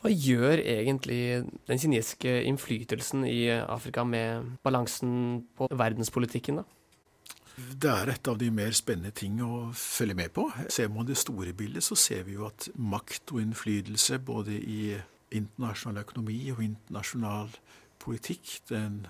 Hva 0.02 0.12
gjør 0.12 0.60
egentlig 0.60 1.20
den 1.66 1.80
kinesiske 1.80 2.32
innflytelsen 2.46 3.24
i 3.26 3.48
Afrika 3.56 4.04
med 4.04 4.56
balansen 4.66 5.46
på 5.56 5.68
verdenspolitikken, 5.72 6.60
da? 6.60 6.66
Det 7.56 7.88
er 7.88 8.10
et 8.12 8.28
av 8.28 8.36
de 8.36 8.50
mer 8.52 8.74
spennende 8.76 9.14
ting 9.16 9.38
å 9.40 9.70
følge 9.72 10.16
med 10.18 10.34
på. 10.36 10.44
Ser 10.68 10.90
man 10.92 11.08
det 11.08 11.16
store 11.16 11.54
bildet, 11.56 11.86
så 11.86 11.96
ser 11.96 12.26
vi 12.26 12.36
jo 12.36 12.44
at 12.50 12.68
makt 12.76 13.32
og 13.32 13.40
innflytelse 13.40 14.18
både 14.20 14.58
i 14.60 14.80
internasjonal 15.34 16.02
økonomi 16.04 16.42
og 16.52 16.60
internasjonal 16.66 17.54
politikk, 18.02 18.58
den 18.68 19.06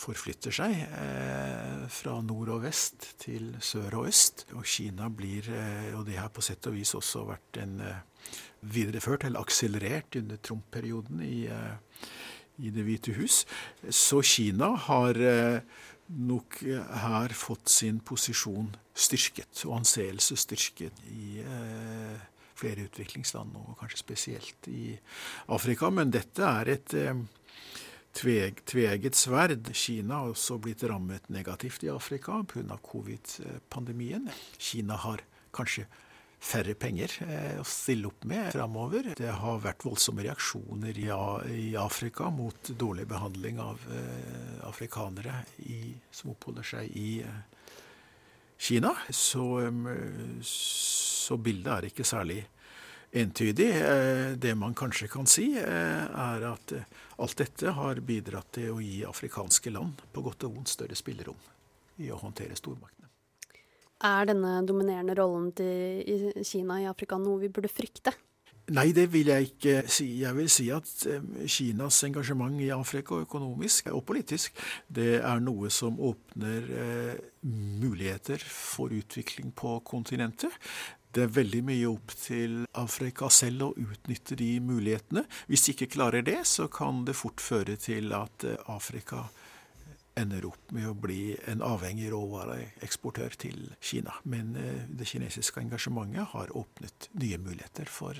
forflytter 0.00 0.54
seg 0.54 0.76
eh, 0.86 1.88
fra 1.92 2.18
nord 2.24 2.52
og 2.54 2.62
vest 2.64 3.10
til 3.20 3.50
sør 3.64 4.00
og 4.00 4.10
øst. 4.12 4.46
Og 4.56 4.64
Kina 4.68 5.08
blir, 5.12 5.48
eh, 5.52 5.90
og 5.96 6.06
det 6.08 6.20
har 6.20 6.30
på 6.32 6.44
sett 6.44 6.68
og 6.70 6.76
vis 6.76 6.94
også 6.96 7.26
vært 7.28 7.60
en 7.64 7.80
eh, 7.84 8.04
videreført 8.60 9.24
eller 9.24 9.40
akselerert 9.40 10.16
under 10.16 10.36
Trump-perioden 10.36 11.22
i, 11.24 11.46
eh, 11.46 11.74
i, 12.58 12.70
Det 12.70 12.84
hvite 12.84 13.14
hus. 13.16 13.46
Så 13.88 14.22
Kina 14.22 14.74
har 14.76 15.16
eh, 15.16 15.60
nok 16.08 16.60
her 16.60 17.32
fått 17.34 17.68
sin 17.68 18.00
posisjon 18.00 18.74
styrket, 18.94 19.64
og 19.64 19.78
anseelse 19.80 20.36
styrket 20.36 20.92
i, 21.08 21.40
eh, 21.40 22.18
flere 22.54 22.84
utviklingsland, 22.84 23.56
og 23.56 23.78
kanskje 23.80 24.02
spesielt 24.02 24.68
i 24.68 24.98
Afrika. 25.48 25.88
Men 25.90 26.10
dette 26.10 26.44
er 26.44 26.68
et 26.68 26.94
tveget 28.12 29.16
sverd. 29.16 29.72
Kina 29.72 30.14
har 30.18 30.34
også 30.34 30.58
blitt 30.60 30.84
rammet 30.84 31.30
negativt 31.30 31.84
i 31.84 31.88
Afrika 31.88 32.42
pga. 32.44 32.76
covid-pandemien. 32.82 34.28
Kina 34.58 34.96
har 34.96 35.22
kanskje 35.54 35.86
færre 36.40 36.74
penger 36.74 37.12
eh, 37.26 37.58
å 37.60 37.64
stille 37.68 38.08
opp 38.08 38.24
med 38.28 38.52
framover. 38.54 39.12
Det 39.18 39.32
har 39.42 39.60
vært 39.62 39.84
voldsomme 39.84 40.24
reaksjoner 40.24 40.96
i, 40.96 41.74
Afrika 41.78 42.30
mot 42.32 42.72
dårlig 42.80 43.06
behandling 43.10 43.60
av 43.62 43.82
eh, 43.92 44.56
afrikanere 44.68 45.42
i, 45.68 45.92
som 46.10 46.32
oppholder 46.32 46.66
seg 46.72 46.96
i 46.96 47.20
eh, 47.20 47.42
Kina. 48.60 48.92
Så, 49.08 49.44
så, 50.44 51.36
bildet 51.40 51.70
er 51.72 51.86
ikke 51.88 52.04
særlig 52.04 52.42
entydig. 53.16 53.70
Det 54.36 54.52
man 54.60 54.76
kanskje 54.76 55.08
kan 55.08 55.24
si, 55.24 55.46
er 55.56 56.44
at 56.44 56.74
alt 57.16 57.40
dette 57.40 57.72
har 57.78 58.02
bidratt 58.04 58.52
til 58.58 58.74
å 58.74 58.82
gi 58.84 59.00
afrikanske 59.08 59.72
land 59.72 60.04
på 60.12 60.26
godt 60.28 60.44
og 60.44 60.58
vondt 60.58 60.74
større 60.76 60.98
spillerom 60.98 61.40
i 62.04 62.12
å 62.12 62.20
håndtere 62.20 62.58
stormaktene. 62.60 62.99
Er 64.00 64.26
denne 64.30 64.60
dominerende 64.64 65.14
rollen 65.18 65.50
til 65.52 66.32
Kina 66.46 66.80
i 66.80 66.88
Afrika 66.88 67.18
noe 67.20 67.42
vi 67.42 67.52
burde 67.52 67.68
frykte? 67.68 68.14
Nei, 68.70 68.92
det 68.94 69.08
vil 69.10 69.26
jeg 69.32 69.48
ikke 69.48 69.72
si. 69.90 70.06
Jeg 70.20 70.36
vil 70.36 70.50
si 70.52 70.68
at 70.70 70.90
Kinas 71.50 71.98
engasjement 72.06 72.60
i 72.62 72.68
Afrika, 72.70 73.18
økonomisk 73.24 73.90
og 73.90 74.04
politisk, 74.06 74.54
det 74.86 75.16
er 75.18 75.42
noe 75.42 75.72
som 75.74 75.98
åpner 75.98 76.68
eh, 76.84 77.16
muligheter 77.82 78.38
for 78.46 78.94
utvikling 78.94 79.50
på 79.58 79.80
kontinentet. 79.82 80.54
Det 81.10 81.24
er 81.24 81.34
veldig 81.34 81.64
mye 81.66 81.88
opp 81.90 82.14
til 82.14 82.60
Afrika 82.78 83.26
selv 83.34 83.66
å 83.66 83.72
utnytte 83.74 84.38
de 84.38 84.52
mulighetene. 84.62 85.24
Hvis 85.50 85.66
de 85.66 85.74
ikke 85.74 85.90
klarer 85.96 86.22
det, 86.22 86.38
så 86.46 86.68
kan 86.70 87.02
det 87.08 87.18
fort 87.18 87.42
føre 87.42 87.74
til 87.74 88.14
at 88.14 88.46
eh, 88.46 88.60
Afrika 88.70 89.24
ender 90.20 90.46
opp 90.48 90.74
med 90.74 90.88
å 90.90 90.96
bli 90.96 91.34
en 91.50 91.62
avhengig 91.64 92.10
råvareeksportør 92.12 93.36
til 93.40 93.70
Kina. 93.80 94.14
Men 94.28 94.54
eh, 94.58 94.84
det 94.88 95.08
kinesiske 95.10 95.62
engasjementet 95.62 96.32
har 96.34 96.52
åpnet 96.56 97.10
nye 97.20 97.40
muligheter 97.40 97.90
for, 97.90 98.18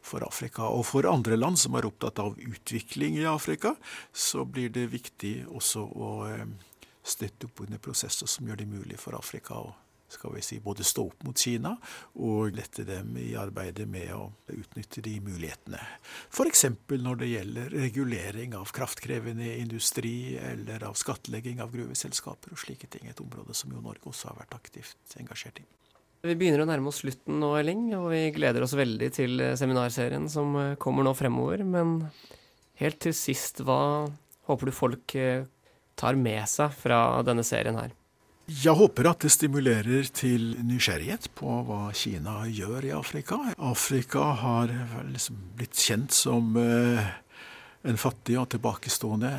for, 0.00 0.24
Afrika. 0.26 0.68
Og 0.68 0.86
for 0.88 1.08
andre 1.10 1.38
land 1.38 1.60
som 1.60 1.76
er 1.78 1.88
opptatt 1.88 2.22
av 2.22 2.38
utvikling 2.40 3.20
i 3.20 3.28
Afrika, 3.28 3.74
så 4.12 4.46
blir 4.48 4.72
det 4.74 4.90
viktig 4.94 5.34
også 5.48 5.84
å 5.84 6.10
eh, 6.30 6.48
støtte 7.02 7.48
opp 7.48 7.64
under 7.66 7.80
prosesser 7.82 8.28
som 8.30 8.48
gjør 8.48 8.62
det 8.62 8.70
mulig 8.70 9.00
for 9.00 9.16
Afrika 9.18 9.60
å 9.60 9.70
skal 10.12 10.34
vi 10.34 10.42
si, 10.44 10.58
både 10.62 10.84
stå 10.86 11.06
opp 11.08 11.24
mot 11.26 11.38
Kina 11.38 11.74
og 12.20 12.54
lette 12.56 12.84
dem 12.88 13.14
i 13.20 13.32
arbeidet 13.38 13.86
med 13.90 14.12
å 14.16 14.28
utnytte 14.52 15.02
de 15.04 15.16
mulighetene. 15.24 15.80
F.eks. 16.30 16.64
når 16.90 17.20
det 17.22 17.30
gjelder 17.30 17.74
regulering 17.74 18.56
av 18.58 18.72
kraftkrevende 18.74 19.52
industri 19.60 20.36
eller 20.38 20.86
av 20.88 20.98
skattlegging 20.98 21.62
av 21.62 21.74
gruveselskaper 21.74 22.54
og 22.54 22.62
slike 22.62 22.90
ting. 22.90 23.06
Et 23.10 23.22
område 23.22 23.56
som 23.56 23.72
jo 23.74 23.82
Norge 23.84 24.10
også 24.10 24.32
har 24.32 24.40
vært 24.42 24.56
aktivt 24.58 25.18
engasjert 25.20 25.62
i. 25.62 25.68
Vi 26.26 26.36
begynner 26.36 26.66
å 26.66 26.68
nærme 26.68 26.90
oss 26.90 27.00
slutten 27.00 27.38
nå, 27.40 27.54
Elling, 27.56 27.86
og 27.96 28.10
vi 28.12 28.26
gleder 28.34 28.66
oss 28.66 28.76
veldig 28.76 29.08
til 29.16 29.40
seminarserien 29.56 30.26
som 30.28 30.52
kommer 30.82 31.06
nå 31.06 31.14
fremover. 31.16 31.64
Men 31.64 32.02
helt 32.82 33.00
til 33.00 33.16
sist, 33.16 33.62
hva 33.64 34.10
håper 34.50 34.68
du 34.68 34.74
folk 34.76 35.16
tar 36.00 36.20
med 36.20 36.44
seg 36.48 36.76
fra 36.76 37.00
denne 37.24 37.44
serien 37.46 37.80
her? 37.80 37.96
Jeg 38.50 38.74
håper 38.74 39.06
at 39.06 39.22
det 39.22 39.30
stimulerer 39.30 40.08
til 40.10 40.56
nysgjerrighet 40.66 41.28
på 41.38 41.60
hva 41.68 41.92
Kina 41.94 42.40
gjør 42.50 42.88
i 42.88 42.94
Afrika. 42.96 43.38
Afrika 43.62 44.24
har 44.40 44.72
liksom 45.06 45.38
blitt 45.54 45.78
kjent 45.78 46.10
som 46.16 46.56
eh, 46.58 47.12
en 47.86 48.00
fattig 48.00 48.34
og 48.40 48.48
tilbakestående 48.50 49.30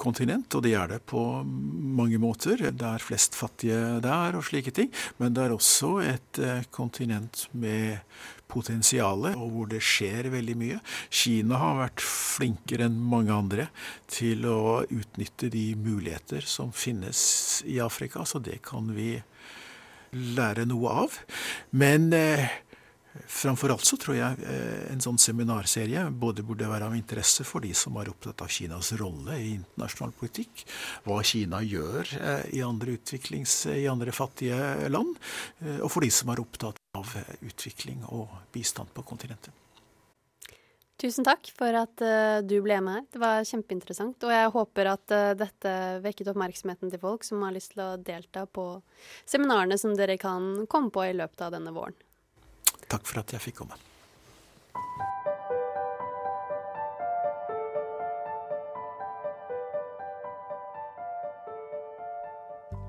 kontinent, 0.00 0.54
og 0.56 0.64
det 0.66 0.74
er 0.78 0.90
det 0.94 1.00
på 1.10 1.20
mange 1.44 2.18
måter. 2.22 2.60
Det 2.70 2.86
er 2.88 3.02
flest 3.02 3.36
fattige 3.38 3.98
der 4.04 4.38
og 4.38 4.46
slike 4.48 4.74
ting. 4.74 4.90
Men 5.20 5.36
det 5.36 5.44
er 5.44 5.54
også 5.54 5.96
et 6.04 6.40
eh, 6.42 6.64
kontinent 6.74 7.46
med 7.52 8.00
potensialet, 8.50 9.34
og 9.40 9.50
hvor 9.50 9.70
det 9.70 9.82
skjer 9.84 10.30
veldig 10.32 10.56
mye. 10.60 10.80
Kina 11.10 11.58
har 11.60 11.78
vært 11.80 12.04
flinkere 12.04 12.88
enn 12.88 12.98
mange 13.10 13.34
andre 13.34 13.68
til 14.10 14.46
å 14.46 14.82
utnytte 14.84 15.50
de 15.52 15.70
muligheter 15.80 16.46
som 16.46 16.74
finnes 16.74 17.62
i 17.66 17.80
Afrika, 17.82 18.26
så 18.28 18.42
det 18.42 18.60
kan 18.66 18.92
vi 18.94 19.16
lære 20.14 20.66
noe 20.70 20.92
av. 21.04 21.18
Men 21.74 22.12
eh, 22.14 22.46
Framfor 23.14 23.70
alt 23.70 23.86
så 23.86 23.96
tror 24.00 24.16
jeg 24.18 24.42
eh, 24.42 24.86
en 24.90 25.02
sånn 25.02 25.20
seminarserie 25.22 26.02
både 26.10 26.42
burde 26.46 26.66
være 26.66 26.88
av 26.88 26.96
interesse 26.98 27.46
for 27.46 27.62
de 27.62 27.70
som 27.76 27.94
er 28.00 28.10
opptatt 28.10 28.42
av 28.42 28.50
Kinas 28.50 28.90
rolle 28.98 29.36
i 29.38 29.52
internasjonal 29.54 30.14
politikk, 30.18 30.64
hva 31.06 31.20
Kina 31.22 31.60
gjør 31.62 32.10
eh, 32.18 32.46
i 32.58 32.62
andre 32.66 32.96
utviklings, 32.98 33.68
i 33.70 33.86
andre 33.90 34.14
fattige 34.14 34.88
land, 34.90 35.14
og 35.78 35.90
for 35.92 36.02
de 36.02 36.10
som 36.14 36.32
er 36.32 36.42
opptatt 36.42 36.80
av 36.98 37.12
utvikling 37.46 38.02
og 38.10 38.32
bistand 38.54 38.90
på 38.94 39.04
kontinentet. 39.06 39.54
Tusen 40.98 41.26
takk 41.26 41.50
for 41.54 41.74
at 41.76 42.02
du 42.46 42.54
ble 42.62 42.76
med 42.82 42.96
her. 42.96 43.06
Det 43.12 43.20
var 43.20 43.46
kjempeinteressant. 43.48 44.14
Og 44.24 44.30
jeg 44.30 44.52
håper 44.54 44.90
at 44.92 45.14
dette 45.36 45.72
vekket 46.04 46.30
oppmerksomheten 46.30 46.92
til 46.92 47.02
folk 47.02 47.26
som 47.26 47.42
har 47.44 47.52
lyst 47.52 47.74
til 47.74 47.82
å 47.82 47.90
delta 47.98 48.46
på 48.46 48.68
seminarene 49.26 49.78
som 49.80 49.96
dere 49.98 50.16
kan 50.22 50.68
komme 50.70 50.94
på 50.94 51.04
i 51.10 51.16
løpet 51.18 51.44
av 51.44 51.56
denne 51.56 51.74
våren. 51.74 51.98
Takk 52.88 53.08
for 53.08 53.24
at 53.24 53.34
jeg 53.34 53.42
fikk 53.48 53.62
komme. 53.62 53.80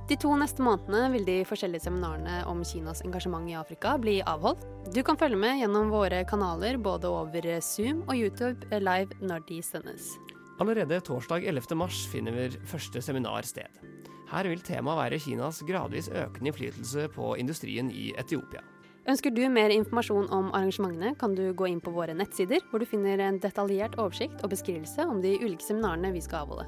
De 0.05 0.13
to 0.21 0.29
neste 0.37 0.61
månedene 0.61 1.07
vil 1.15 1.23
de 1.25 1.39
forskjellige 1.49 1.87
seminarene 1.87 2.43
om 2.45 2.59
Kinas 2.67 3.01
engasjement 3.07 3.49
i 3.49 3.55
Afrika 3.57 3.95
bli 3.97 4.19
avholdt. 4.21 4.61
Du 4.93 5.01
kan 5.03 5.17
følge 5.17 5.39
med 5.41 5.57
gjennom 5.63 5.89
våre 5.89 6.19
kanaler 6.29 6.77
både 6.77 7.09
over 7.09 7.47
Zoom 7.65 8.03
og 8.05 8.13
YouTube 8.13 8.69
live 8.77 9.17
når 9.25 9.41
de 9.49 9.57
sendes. 9.65 10.11
Allerede 10.61 11.01
torsdag 11.01 11.49
11. 11.49 11.73
mars 11.81 12.03
finner 12.11 12.37
vi 12.37 12.45
første 12.69 13.01
seminar 13.01 13.49
sted. 13.49 13.81
Her 14.29 14.45
vil 14.45 14.61
temaet 14.61 15.01
være 15.01 15.21
Kinas 15.25 15.63
gradvis 15.65 16.11
økende 16.13 16.53
innflytelse 16.53 17.09
på 17.17 17.33
industrien 17.41 17.89
i 17.89 18.11
Etiopia. 18.13 18.61
Ønsker 19.05 19.29
du 19.29 19.43
mer 19.53 19.69
informasjon 19.69 20.31
om 20.33 20.47
arrangementene, 20.57 21.11
kan 21.19 21.35
du 21.37 21.51
gå 21.53 21.67
inn 21.69 21.81
på 21.83 21.93
våre 21.93 22.15
nettsider, 22.17 22.63
hvor 22.71 22.81
du 22.81 22.87
finner 22.89 23.21
en 23.21 23.37
detaljert 23.37 23.99
oversikt 24.01 24.41
og 24.41 24.49
beskrivelse 24.55 25.05
om 25.05 25.21
de 25.21 25.35
ulike 25.43 25.61
seminarene 25.61 26.09
vi 26.15 26.23
skal 26.25 26.47
avholde. 26.47 26.65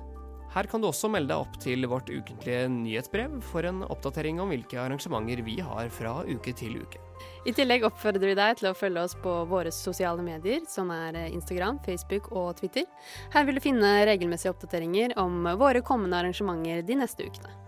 Her 0.54 0.70
kan 0.70 0.82
du 0.82 0.88
også 0.88 1.10
melde 1.12 1.34
deg 1.34 1.42
opp 1.44 1.58
til 1.62 1.84
vårt 1.90 2.08
ukentlige 2.14 2.70
nyhetsbrev 2.72 3.42
for 3.50 3.66
en 3.68 3.82
oppdatering 3.90 4.40
om 4.42 4.54
hvilke 4.54 4.78
arrangementer 4.80 5.42
vi 5.46 5.58
har 5.66 5.90
fra 5.94 6.14
uke 6.30 6.54
til 6.58 6.78
uke. 6.78 7.02
I 7.50 7.54
tillegg 7.58 7.86
oppfordrer 7.90 8.30
vi 8.32 8.38
deg 8.38 8.62
til 8.62 8.70
å 8.70 8.78
følge 8.78 9.04
oss 9.10 9.18
på 9.18 9.34
våre 9.50 9.74
sosiale 9.74 10.22
medier, 10.22 10.62
som 10.70 10.94
er 10.94 11.18
Instagram, 11.28 11.82
Facebook 11.86 12.32
og 12.32 12.54
Twitter. 12.62 12.86
Her 13.34 13.50
vil 13.50 13.58
du 13.58 13.66
finne 13.66 13.96
regelmessige 14.08 14.54
oppdateringer 14.54 15.18
om 15.22 15.42
våre 15.58 15.82
kommende 15.86 16.22
arrangementer 16.22 16.86
de 16.86 17.02
neste 17.02 17.26
ukene. 17.26 17.67